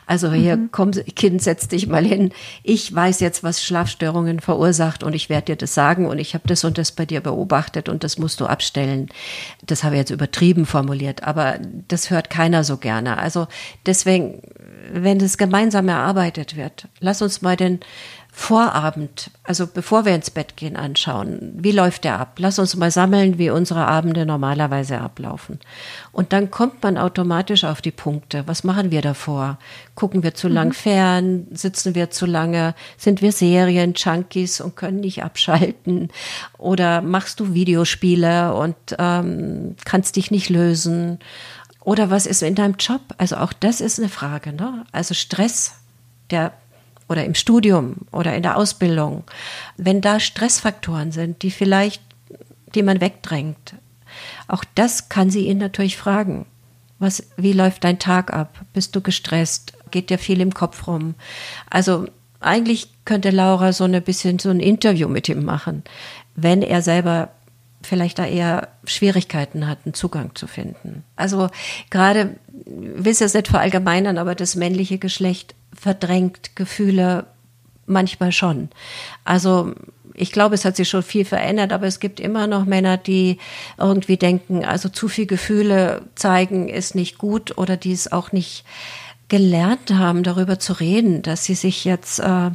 also 0.05 0.31
hier, 0.31 0.57
mhm. 0.57 0.69
komm, 0.71 0.91
Kind, 0.91 1.41
setz 1.41 1.67
dich 1.67 1.87
mal 1.87 2.05
hin. 2.05 2.31
Ich 2.63 2.93
weiß 2.93 3.19
jetzt, 3.19 3.43
was 3.43 3.63
Schlafstörungen 3.63 4.39
verursacht 4.39 5.03
und 5.03 5.13
ich 5.13 5.29
werde 5.29 5.45
dir 5.45 5.55
das 5.55 5.73
sagen 5.73 6.07
und 6.07 6.19
ich 6.19 6.33
habe 6.33 6.47
das 6.47 6.63
und 6.63 6.77
das 6.77 6.91
bei 6.91 7.05
dir 7.05 7.21
beobachtet 7.21 7.89
und 7.89 8.03
das 8.03 8.17
musst 8.17 8.39
du 8.39 8.45
abstellen. 8.45 9.09
Das 9.65 9.83
habe 9.83 9.95
ich 9.95 9.99
jetzt 9.99 10.11
übertrieben 10.11 10.65
formuliert, 10.65 11.23
aber 11.23 11.59
das 11.87 12.09
hört 12.09 12.29
keiner 12.29 12.63
so 12.63 12.77
gerne. 12.77 13.17
Also 13.17 13.47
deswegen, 13.85 14.41
wenn 14.91 15.19
das 15.19 15.37
gemeinsam 15.37 15.87
erarbeitet 15.89 16.55
wird, 16.55 16.87
lass 16.99 17.21
uns 17.21 17.41
mal 17.41 17.55
den 17.55 17.79
Vorabend, 18.31 19.31
also 19.43 19.67
bevor 19.67 20.05
wir 20.05 20.15
ins 20.15 20.29
Bett 20.29 20.55
gehen, 20.55 20.77
anschauen. 20.77 21.51
Wie 21.57 21.71
läuft 21.71 22.03
der 22.03 22.19
ab? 22.19 22.37
Lass 22.37 22.57
uns 22.57 22.75
mal 22.75 22.89
sammeln, 22.89 23.37
wie 23.37 23.49
unsere 23.49 23.85
Abende 23.85 24.25
normalerweise 24.25 25.01
ablaufen. 25.01 25.59
Und 26.13 26.31
dann 26.31 26.49
kommt 26.49 26.81
man 26.81 26.97
automatisch 26.97 27.65
auf 27.65 27.81
die 27.81 27.91
Punkte. 27.91 28.43
Was 28.45 28.63
machen 28.63 28.91
wir 28.91 29.01
davor? 29.01 29.57
Gucken 29.95 30.23
wir 30.23 30.35
zu 30.35 30.47
mhm. 30.47 30.53
lang 30.53 30.73
fern? 30.73 31.47
Sitzen 31.51 31.95
wir 31.95 32.11
zu 32.11 32.25
lange? 32.25 32.75
Sind 32.97 33.21
wir 33.21 33.31
Serien-Junkies 33.31 34.61
und 34.61 34.75
können 34.77 35.01
nicht 35.01 35.23
abschalten? 35.23 36.09
Oder 36.57 37.01
machst 37.01 37.39
du 37.41 37.53
Videospiele 37.53 38.53
und 38.53 38.77
ähm, 38.99 39.75
kannst 39.83 40.15
dich 40.15 40.31
nicht 40.31 40.49
lösen? 40.49 41.19
Oder 41.81 42.09
was 42.09 42.25
ist 42.25 42.43
in 42.43 42.55
deinem 42.55 42.75
Job? 42.75 43.01
Also 43.17 43.37
auch 43.37 43.53
das 43.53 43.81
ist 43.81 43.99
eine 43.99 44.09
Frage. 44.09 44.53
Ne? 44.53 44.85
Also 44.91 45.13
Stress, 45.13 45.75
der 46.29 46.53
oder 47.07 47.25
im 47.25 47.33
Studium 47.33 47.95
oder 48.11 48.35
in 48.35 48.43
der 48.43 48.55
Ausbildung, 48.55 49.23
wenn 49.77 49.99
da 49.99 50.19
Stressfaktoren 50.19 51.11
sind, 51.11 51.41
die 51.41 51.49
vielleicht, 51.49 52.03
die 52.75 52.83
man 52.83 53.01
wegdrängt, 53.01 53.75
auch 54.47 54.63
das 54.75 55.09
kann 55.09 55.31
sie 55.31 55.47
ihn 55.47 55.57
natürlich 55.57 55.97
fragen. 55.97 56.45
Was, 56.99 57.23
wie 57.37 57.53
läuft 57.53 57.83
dein 57.83 57.97
Tag 57.97 58.33
ab? 58.33 58.59
Bist 58.73 58.95
du 58.95 59.01
gestresst? 59.01 59.73
Geht 59.89 60.09
dir 60.09 60.19
viel 60.19 60.41
im 60.41 60.53
Kopf 60.53 60.85
rum? 60.85 61.15
Also 61.69 62.07
eigentlich 62.41 62.89
könnte 63.05 63.31
Laura 63.31 63.73
so 63.73 63.85
ein 63.85 64.01
bisschen 64.03 64.37
so 64.39 64.49
ein 64.49 64.59
Interview 64.59 65.07
mit 65.07 65.29
ihm 65.29 65.43
machen, 65.43 65.83
wenn 66.35 66.61
er 66.61 66.81
selber 66.81 67.29
vielleicht 67.81 68.19
da 68.19 68.25
eher 68.25 68.67
Schwierigkeiten 68.83 69.67
hat, 69.67 69.79
einen 69.85 69.93
Zugang 69.93 70.35
zu 70.35 70.47
finden. 70.47 71.03
Also 71.15 71.49
gerade, 71.89 72.35
will 72.65 73.11
es 73.11 73.19
jetzt 73.19 73.35
nicht 73.35 73.47
verallgemeinern, 73.47 74.17
aber 74.17 74.35
das 74.35 74.55
männliche 74.55 74.97
Geschlecht 74.97 75.55
verdrängt 75.73 76.55
Gefühle 76.55 77.25
manchmal 77.85 78.31
schon. 78.31 78.69
Also 79.23 79.73
ich 80.13 80.33
glaube, 80.33 80.55
es 80.55 80.65
hat 80.65 80.75
sich 80.75 80.89
schon 80.89 81.01
viel 81.03 81.23
verändert, 81.23 81.71
aber 81.71 81.87
es 81.87 82.01
gibt 82.01 82.19
immer 82.19 82.45
noch 82.45 82.65
Männer, 82.65 82.97
die 82.97 83.37
irgendwie 83.77 84.17
denken, 84.17 84.65
also 84.65 84.89
zu 84.89 85.07
viel 85.07 85.25
Gefühle 85.25 86.01
zeigen 86.15 86.67
ist 86.67 86.93
nicht 86.93 87.17
gut 87.17 87.57
oder 87.57 87.77
die 87.77 87.93
es 87.93 88.11
auch 88.11 88.33
nicht 88.33 88.65
gelernt 89.29 89.91
haben, 89.91 90.23
darüber 90.23 90.59
zu 90.59 90.73
reden, 90.73 91.21
dass 91.21 91.45
sie 91.45 91.55
sich 91.55 91.85
jetzt, 91.85 92.19
äh, 92.19 92.51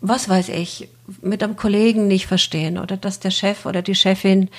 was 0.00 0.28
weiß 0.28 0.50
ich, 0.50 0.88
mit 1.22 1.42
einem 1.42 1.56
Kollegen 1.56 2.06
nicht 2.08 2.26
verstehen 2.26 2.78
oder 2.78 2.96
dass 2.96 3.20
der 3.20 3.30
Chef 3.30 3.66
oder 3.66 3.82
die 3.82 3.94
Chefin 3.94 4.50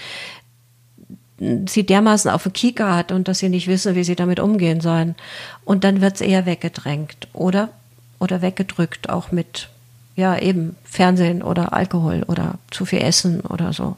sie 1.68 1.86
dermaßen 1.86 2.30
auf 2.30 2.44
den 2.44 2.54
Kieker 2.54 2.96
hat 2.96 3.12
und 3.12 3.28
dass 3.28 3.40
sie 3.40 3.50
nicht 3.50 3.68
wissen, 3.68 3.96
wie 3.96 4.04
sie 4.04 4.16
damit 4.16 4.40
umgehen 4.40 4.82
sollen. 4.82 5.16
Und 5.64 5.84
dann 5.84 6.02
wird 6.02 6.16
es 6.16 6.22
eher 6.22 6.46
weggedrängt 6.46 7.28
oder, 7.34 7.70
oder 8.20 8.42
weggedrückt, 8.42 9.10
auch 9.10 9.32
mit 9.32 9.70
ja 10.16 10.38
eben 10.38 10.76
Fernsehen 10.84 11.42
oder 11.42 11.74
Alkohol 11.74 12.24
oder 12.28 12.56
zu 12.72 12.86
viel 12.86 13.02
Essen 13.02 13.40
oder 13.42 13.72
so. 13.72 13.96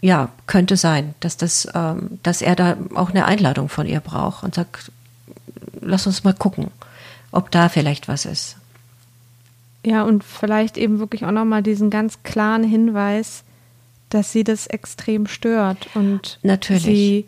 Ja, 0.00 0.30
könnte 0.46 0.76
sein, 0.76 1.14
dass 1.20 1.36
das, 1.36 1.68
ähm, 1.74 2.18
dass 2.22 2.42
er 2.42 2.56
da 2.56 2.76
auch 2.94 3.10
eine 3.10 3.24
Einladung 3.24 3.68
von 3.68 3.86
ihr 3.86 4.00
braucht 4.00 4.42
und 4.42 4.54
sagt, 4.54 4.90
lass 5.80 6.06
uns 6.06 6.24
mal 6.24 6.34
gucken, 6.34 6.70
ob 7.30 7.50
da 7.50 7.68
vielleicht 7.68 8.08
was 8.08 8.24
ist. 8.26 8.56
Ja, 9.86 10.02
und 10.02 10.24
vielleicht 10.24 10.76
eben 10.78 10.98
wirklich 10.98 11.24
auch 11.24 11.30
nochmal 11.30 11.62
diesen 11.62 11.90
ganz 11.90 12.24
klaren 12.24 12.64
Hinweis, 12.64 13.44
dass 14.08 14.32
sie 14.32 14.42
das 14.42 14.66
extrem 14.66 15.28
stört 15.28 15.88
und 15.94 16.40
Natürlich. 16.42 16.82
sie 16.82 17.26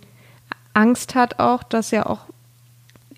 Angst 0.75 1.14
hat 1.14 1.38
auch, 1.38 1.62
dass 1.62 1.92
ja 1.92 2.07
auch 2.07 2.23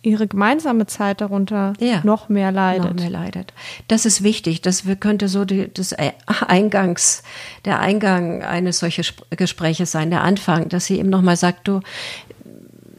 ihre 0.03 0.26
gemeinsame 0.26 0.87
Zeit 0.87 1.22
darunter 1.22 1.72
ja, 1.81 2.03
noch 2.05 2.29
mehr 2.29 2.53
leidet. 2.53 2.85
Noch 2.85 3.00
mehr 3.00 3.09
leidet. 3.09 3.55
Das 3.88 4.05
ist 4.05 4.22
wichtig. 4.22 4.61
Das 4.61 4.85
könnte 5.00 5.29
so 5.29 5.46
die, 5.46 5.72
das 5.72 5.94
Eingangs, 6.46 7.22
der 7.64 7.81
Eingang 7.81 8.42
eines 8.42 8.79
solchen 8.81 9.05
Gespräches 9.31 9.90
sein, 9.90 10.11
der 10.11 10.22
Anfang, 10.22 10.68
dass 10.68 10.85
sie 10.85 10.98
eben 10.98 11.09
nochmal 11.09 11.37
sagt, 11.37 11.66
du, 11.66 11.81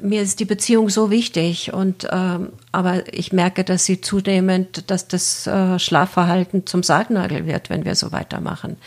mir 0.01 0.21
ist 0.21 0.39
die 0.39 0.45
Beziehung 0.45 0.89
so 0.89 1.11
wichtig 1.11 1.73
und 1.73 2.07
ähm, 2.11 2.53
aber 2.71 3.13
ich 3.13 3.31
merke, 3.31 3.63
dass 3.63 3.85
sie 3.85 4.01
zunehmend, 4.01 4.89
dass 4.89 5.07
das 5.07 5.47
äh, 5.47 5.79
Schlafverhalten 5.79 6.65
zum 6.65 6.83
Sargnagel 6.83 7.45
wird, 7.45 7.69
wenn 7.69 7.85
wir 7.85 7.95
so 7.95 8.11
weitermachen. 8.11 8.77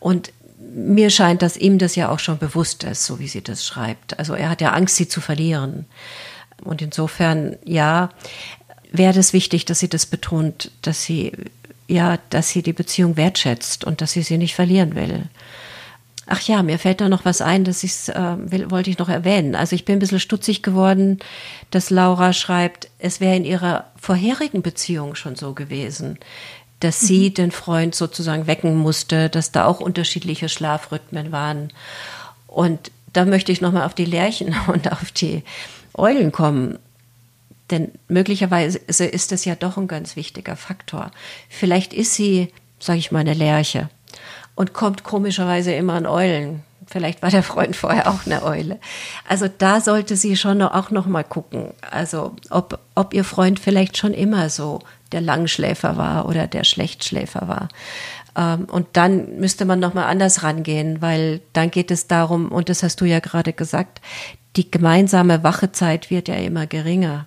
Und 0.00 0.32
mir 0.74 1.10
scheint, 1.10 1.42
dass 1.42 1.56
ihm 1.56 1.78
das 1.78 1.96
ja 1.96 2.10
auch 2.10 2.18
schon 2.18 2.38
bewusst 2.38 2.84
ist, 2.84 3.04
so 3.04 3.18
wie 3.18 3.28
sie 3.28 3.42
das 3.42 3.64
schreibt. 3.64 4.18
Also 4.18 4.34
er 4.34 4.50
hat 4.50 4.60
ja 4.60 4.72
Angst, 4.72 4.96
sie 4.96 5.08
zu 5.08 5.20
verlieren. 5.20 5.86
Und 6.64 6.82
insofern, 6.82 7.56
ja, 7.64 8.10
wäre 8.90 9.18
es 9.18 9.32
wichtig, 9.32 9.64
dass 9.64 9.78
sie 9.78 9.88
das 9.88 10.06
betont, 10.06 10.70
dass 10.82 11.02
sie, 11.02 11.32
ja, 11.86 12.18
dass 12.30 12.50
sie 12.50 12.62
die 12.62 12.72
Beziehung 12.72 13.16
wertschätzt 13.16 13.84
und 13.84 14.00
dass 14.00 14.12
sie 14.12 14.22
sie 14.22 14.38
nicht 14.38 14.54
verlieren 14.54 14.94
will. 14.94 15.24
Ach 16.30 16.42
ja, 16.42 16.62
mir 16.62 16.78
fällt 16.78 17.00
da 17.00 17.08
noch 17.08 17.24
was 17.24 17.40
ein, 17.40 17.64
das 17.64 17.82
ich, 17.82 18.10
äh, 18.10 18.50
will, 18.50 18.70
wollte 18.70 18.90
ich 18.90 18.98
noch 18.98 19.08
erwähnen. 19.08 19.54
Also 19.54 19.74
ich 19.74 19.86
bin 19.86 19.96
ein 19.96 19.98
bisschen 19.98 20.20
stutzig 20.20 20.62
geworden, 20.62 21.20
dass 21.70 21.88
Laura 21.88 22.34
schreibt, 22.34 22.90
es 22.98 23.20
wäre 23.20 23.34
in 23.34 23.46
ihrer 23.46 23.86
vorherigen 23.96 24.60
Beziehung 24.60 25.14
schon 25.14 25.36
so 25.36 25.54
gewesen, 25.54 26.18
dass 26.80 27.00
sie 27.00 27.30
mhm. 27.30 27.34
den 27.34 27.50
Freund 27.50 27.94
sozusagen 27.94 28.46
wecken 28.46 28.76
musste, 28.76 29.30
dass 29.30 29.52
da 29.52 29.64
auch 29.64 29.80
unterschiedliche 29.80 30.50
Schlafrhythmen 30.50 31.32
waren. 31.32 31.72
Und 32.46 32.90
da 33.14 33.24
möchte 33.24 33.50
ich 33.50 33.62
nochmal 33.62 33.86
auf 33.86 33.94
die 33.94 34.04
Lerchen 34.04 34.54
und 34.66 34.92
auf 34.92 35.10
die 35.10 35.42
Eulen 35.94 36.30
kommen. 36.30 36.78
Denn 37.70 37.90
möglicherweise 38.08 38.78
ist 38.78 39.32
das 39.32 39.46
ja 39.46 39.54
doch 39.54 39.78
ein 39.78 39.88
ganz 39.88 40.14
wichtiger 40.14 40.56
Faktor. 40.56 41.10
Vielleicht 41.48 41.94
ist 41.94 42.14
sie, 42.14 42.52
sage 42.78 42.98
ich 42.98 43.12
mal, 43.12 43.20
eine 43.20 43.34
Lerche 43.34 43.88
und 44.58 44.72
kommt 44.72 45.04
komischerweise 45.04 45.72
immer 45.72 45.94
an 45.94 46.06
Eulen. 46.06 46.64
Vielleicht 46.88 47.22
war 47.22 47.30
der 47.30 47.44
Freund 47.44 47.76
vorher 47.76 48.08
auch 48.08 48.26
eine 48.26 48.42
Eule. 48.42 48.80
Also 49.28 49.46
da 49.46 49.80
sollte 49.80 50.16
sie 50.16 50.36
schon 50.36 50.60
auch 50.62 50.90
noch 50.90 51.06
mal 51.06 51.22
gucken. 51.22 51.74
Also 51.88 52.34
ob, 52.50 52.80
ob 52.96 53.14
ihr 53.14 53.22
Freund 53.22 53.60
vielleicht 53.60 53.96
schon 53.96 54.12
immer 54.12 54.50
so 54.50 54.80
der 55.12 55.20
Langschläfer 55.20 55.96
war 55.96 56.28
oder 56.28 56.48
der 56.48 56.64
Schlechtschläfer 56.64 57.46
war. 57.46 57.68
Ähm, 58.36 58.64
und 58.64 58.88
dann 58.94 59.38
müsste 59.38 59.64
man 59.64 59.78
noch 59.78 59.94
mal 59.94 60.06
anders 60.06 60.42
rangehen, 60.42 61.00
weil 61.00 61.40
dann 61.52 61.70
geht 61.70 61.92
es 61.92 62.08
darum, 62.08 62.48
und 62.48 62.68
das 62.68 62.82
hast 62.82 63.00
du 63.00 63.04
ja 63.04 63.20
gerade 63.20 63.52
gesagt, 63.52 64.00
die 64.56 64.68
gemeinsame 64.68 65.44
Wachezeit 65.44 66.10
wird 66.10 66.26
ja 66.26 66.34
immer 66.34 66.66
geringer. 66.66 67.26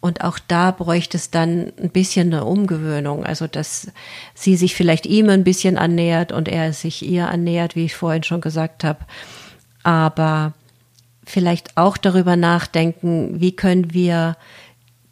Und 0.00 0.24
auch 0.24 0.38
da 0.38 0.70
bräuchte 0.70 1.18
es 1.18 1.30
dann 1.30 1.72
ein 1.80 1.90
bisschen 1.90 2.32
eine 2.32 2.44
Umgewöhnung, 2.44 3.24
also 3.24 3.46
dass 3.46 3.88
sie 4.34 4.56
sich 4.56 4.74
vielleicht 4.74 5.04
ihm 5.04 5.28
ein 5.28 5.44
bisschen 5.44 5.76
annähert 5.76 6.32
und 6.32 6.48
er 6.48 6.72
sich 6.72 7.06
ihr 7.06 7.28
annähert, 7.28 7.76
wie 7.76 7.84
ich 7.84 7.94
vorhin 7.94 8.22
schon 8.22 8.40
gesagt 8.40 8.82
habe. 8.82 9.00
Aber 9.82 10.54
vielleicht 11.26 11.76
auch 11.76 11.98
darüber 11.98 12.36
nachdenken, 12.36 13.40
wie 13.40 13.52
können 13.52 13.92
wir, 13.92 14.38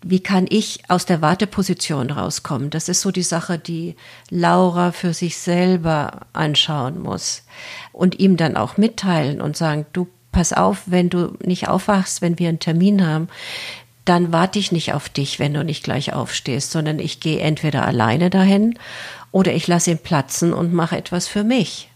wie 0.02 0.20
kann 0.20 0.46
ich 0.48 0.80
aus 0.88 1.04
der 1.04 1.20
Warteposition 1.20 2.10
rauskommen? 2.10 2.70
Das 2.70 2.88
ist 2.88 3.02
so 3.02 3.10
die 3.10 3.22
Sache, 3.22 3.58
die 3.58 3.94
Laura 4.30 4.92
für 4.92 5.12
sich 5.12 5.36
selber 5.36 6.20
anschauen 6.32 6.98
muss 7.02 7.44
und 7.92 8.18
ihm 8.18 8.38
dann 8.38 8.56
auch 8.56 8.78
mitteilen 8.78 9.42
und 9.42 9.56
sagen, 9.56 9.84
du 9.92 10.08
pass 10.32 10.54
auf, 10.54 10.82
wenn 10.86 11.10
du 11.10 11.36
nicht 11.44 11.68
aufwachst, 11.68 12.22
wenn 12.22 12.38
wir 12.38 12.48
einen 12.48 12.60
Termin 12.60 13.06
haben, 13.06 13.28
dann 14.08 14.32
warte 14.32 14.58
ich 14.58 14.72
nicht 14.72 14.94
auf 14.94 15.08
dich, 15.08 15.38
wenn 15.38 15.54
du 15.54 15.62
nicht 15.62 15.84
gleich 15.84 16.12
aufstehst, 16.12 16.70
sondern 16.70 16.98
ich 16.98 17.20
gehe 17.20 17.40
entweder 17.40 17.84
alleine 17.84 18.30
dahin 18.30 18.78
oder 19.32 19.52
ich 19.52 19.66
lasse 19.66 19.90
ihn 19.90 19.98
platzen 19.98 20.52
und 20.52 20.72
mache 20.72 20.96
etwas 20.96 21.28
für 21.28 21.44
mich. 21.44 21.90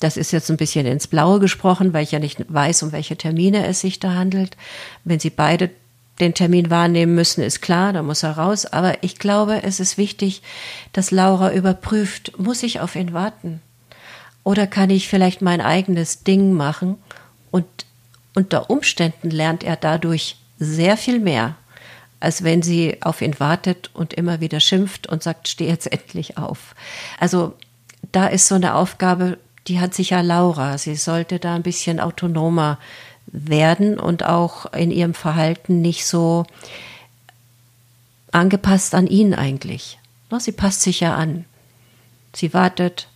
Das 0.00 0.16
ist 0.16 0.32
jetzt 0.32 0.50
ein 0.50 0.56
bisschen 0.56 0.86
ins 0.86 1.06
Blaue 1.06 1.40
gesprochen, 1.40 1.92
weil 1.92 2.04
ich 2.04 2.12
ja 2.12 2.18
nicht 2.18 2.44
weiß, 2.48 2.84
um 2.84 2.92
welche 2.92 3.16
Termine 3.16 3.66
es 3.66 3.80
sich 3.80 3.98
da 3.98 4.14
handelt. 4.14 4.56
Wenn 5.04 5.18
Sie 5.18 5.30
beide 5.30 5.70
den 6.20 6.34
Termin 6.34 6.70
wahrnehmen 6.70 7.14
müssen, 7.14 7.42
ist 7.42 7.60
klar, 7.60 7.92
da 7.92 8.02
muss 8.02 8.22
er 8.22 8.38
raus. 8.38 8.64
Aber 8.64 9.02
ich 9.02 9.18
glaube, 9.18 9.62
es 9.64 9.80
ist 9.80 9.98
wichtig, 9.98 10.42
dass 10.92 11.10
Laura 11.10 11.52
überprüft, 11.52 12.38
muss 12.38 12.62
ich 12.62 12.80
auf 12.80 12.96
ihn 12.96 13.12
warten? 13.12 13.60
Oder 14.44 14.66
kann 14.66 14.90
ich 14.90 15.08
vielleicht 15.08 15.42
mein 15.42 15.60
eigenes 15.60 16.22
Ding 16.24 16.52
machen 16.52 16.96
und 17.50 17.66
unter 18.34 18.70
Umständen 18.70 19.30
lernt 19.30 19.64
er 19.64 19.76
dadurch 19.76 20.36
sehr 20.58 20.96
viel 20.96 21.20
mehr, 21.20 21.56
als 22.20 22.44
wenn 22.44 22.62
sie 22.62 22.98
auf 23.02 23.22
ihn 23.22 23.38
wartet 23.38 23.90
und 23.94 24.14
immer 24.14 24.40
wieder 24.40 24.60
schimpft 24.60 25.06
und 25.06 25.22
sagt, 25.22 25.48
steh 25.48 25.68
jetzt 25.68 25.90
endlich 25.90 26.36
auf. 26.36 26.74
Also 27.18 27.54
da 28.12 28.26
ist 28.26 28.48
so 28.48 28.54
eine 28.54 28.74
Aufgabe, 28.74 29.38
die 29.66 29.80
hat 29.80 29.94
sicher 29.94 30.22
Laura. 30.22 30.78
Sie 30.78 30.96
sollte 30.96 31.38
da 31.38 31.54
ein 31.54 31.62
bisschen 31.62 32.00
autonomer 32.00 32.78
werden 33.26 33.98
und 33.98 34.24
auch 34.24 34.72
in 34.72 34.90
ihrem 34.90 35.14
Verhalten 35.14 35.80
nicht 35.82 36.06
so 36.06 36.46
angepasst 38.32 38.94
an 38.94 39.06
ihn 39.06 39.34
eigentlich. 39.34 39.98
Sie 40.38 40.52
passt 40.52 40.82
sich 40.82 41.00
ja 41.00 41.14
an. 41.14 41.44
Sie 42.34 42.52
wartet, 42.52 43.08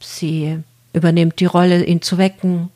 sie 0.00 0.58
übernimmt 0.92 1.40
die 1.40 1.46
Rolle, 1.46 1.84
ihn 1.84 2.02
zu 2.02 2.18
wecken, 2.18 2.70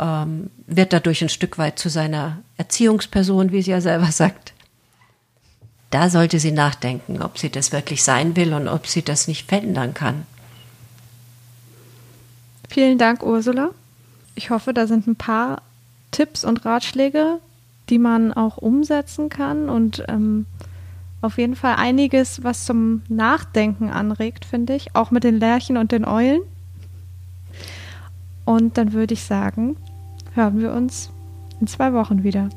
ähm, 0.00 0.50
wird 0.66 0.92
dadurch 0.92 1.22
ein 1.22 1.28
Stück 1.28 1.58
weit 1.58 1.78
zu 1.78 1.88
seiner 1.88 2.38
Erziehungsperson, 2.56 3.52
wie 3.52 3.62
sie 3.62 3.70
ja 3.70 3.80
selber 3.80 4.10
sagt. 4.10 4.54
Da 5.90 6.08
sollte 6.08 6.38
sie 6.38 6.52
nachdenken, 6.52 7.20
ob 7.22 7.38
sie 7.38 7.50
das 7.50 7.72
wirklich 7.72 8.02
sein 8.02 8.36
will 8.36 8.54
und 8.54 8.68
ob 8.68 8.86
sie 8.86 9.02
das 9.02 9.28
nicht 9.28 9.48
verändern 9.48 9.92
kann. 9.92 10.24
Vielen 12.68 12.98
Dank, 12.98 13.24
Ursula. 13.24 13.70
Ich 14.36 14.50
hoffe, 14.50 14.72
da 14.72 14.86
sind 14.86 15.06
ein 15.06 15.16
paar 15.16 15.62
Tipps 16.12 16.44
und 16.44 16.64
Ratschläge, 16.64 17.38
die 17.88 17.98
man 17.98 18.32
auch 18.32 18.56
umsetzen 18.56 19.28
kann 19.28 19.68
und 19.68 20.04
ähm, 20.08 20.46
auf 21.20 21.36
jeden 21.36 21.56
Fall 21.56 21.74
einiges, 21.76 22.42
was 22.44 22.64
zum 22.64 23.02
Nachdenken 23.08 23.90
anregt, 23.90 24.44
finde 24.44 24.74
ich, 24.74 24.94
auch 24.94 25.10
mit 25.10 25.24
den 25.24 25.38
Lerchen 25.38 25.76
und 25.76 25.92
den 25.92 26.06
Eulen. 26.06 26.40
Und 28.44 28.78
dann 28.78 28.92
würde 28.92 29.14
ich 29.14 29.24
sagen, 29.24 29.76
hören 30.34 30.60
wir 30.60 30.72
uns 30.72 31.10
in 31.60 31.66
zwei 31.66 31.92
Wochen 31.92 32.22
wieder. 32.22 32.48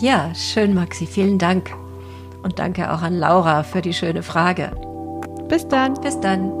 Ja, 0.00 0.34
schön, 0.34 0.74
Maxi. 0.74 1.06
Vielen 1.06 1.38
Dank. 1.38 1.70
Und 2.42 2.58
danke 2.58 2.92
auch 2.92 3.02
an 3.02 3.18
Laura 3.18 3.62
für 3.62 3.82
die 3.82 3.94
schöne 3.94 4.22
Frage. 4.22 4.70
Bis 5.48 5.66
dann. 5.68 5.94
Bis 5.94 6.18
dann. 6.20 6.52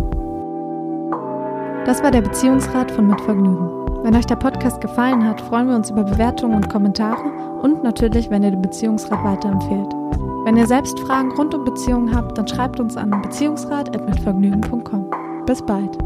Das 1.84 2.02
war 2.02 2.10
der 2.10 2.22
Beziehungsrat 2.22 2.90
von 2.90 3.06
Mitvergnügen. 3.06 3.68
Wenn 4.02 4.16
euch 4.16 4.26
der 4.26 4.36
Podcast 4.36 4.80
gefallen 4.80 5.24
hat, 5.24 5.40
freuen 5.40 5.68
wir 5.68 5.76
uns 5.76 5.90
über 5.90 6.04
Bewertungen 6.04 6.56
und 6.56 6.68
Kommentare 6.68 7.24
und 7.62 7.82
natürlich, 7.82 8.30
wenn 8.30 8.42
ihr 8.42 8.50
den 8.50 8.62
Beziehungsrat 8.62 9.22
weiterempfehlt. 9.24 9.92
Wenn 10.44 10.56
ihr 10.56 10.66
selbst 10.66 10.98
Fragen 11.00 11.32
rund 11.32 11.54
um 11.54 11.64
Beziehungen 11.64 12.14
habt, 12.14 12.38
dann 12.38 12.46
schreibt 12.46 12.78
uns 12.78 12.96
an 12.96 13.10
beziehungsrat.mitvergnügen.com. 13.22 15.10
Bis 15.44 15.60
bald. 15.60 16.05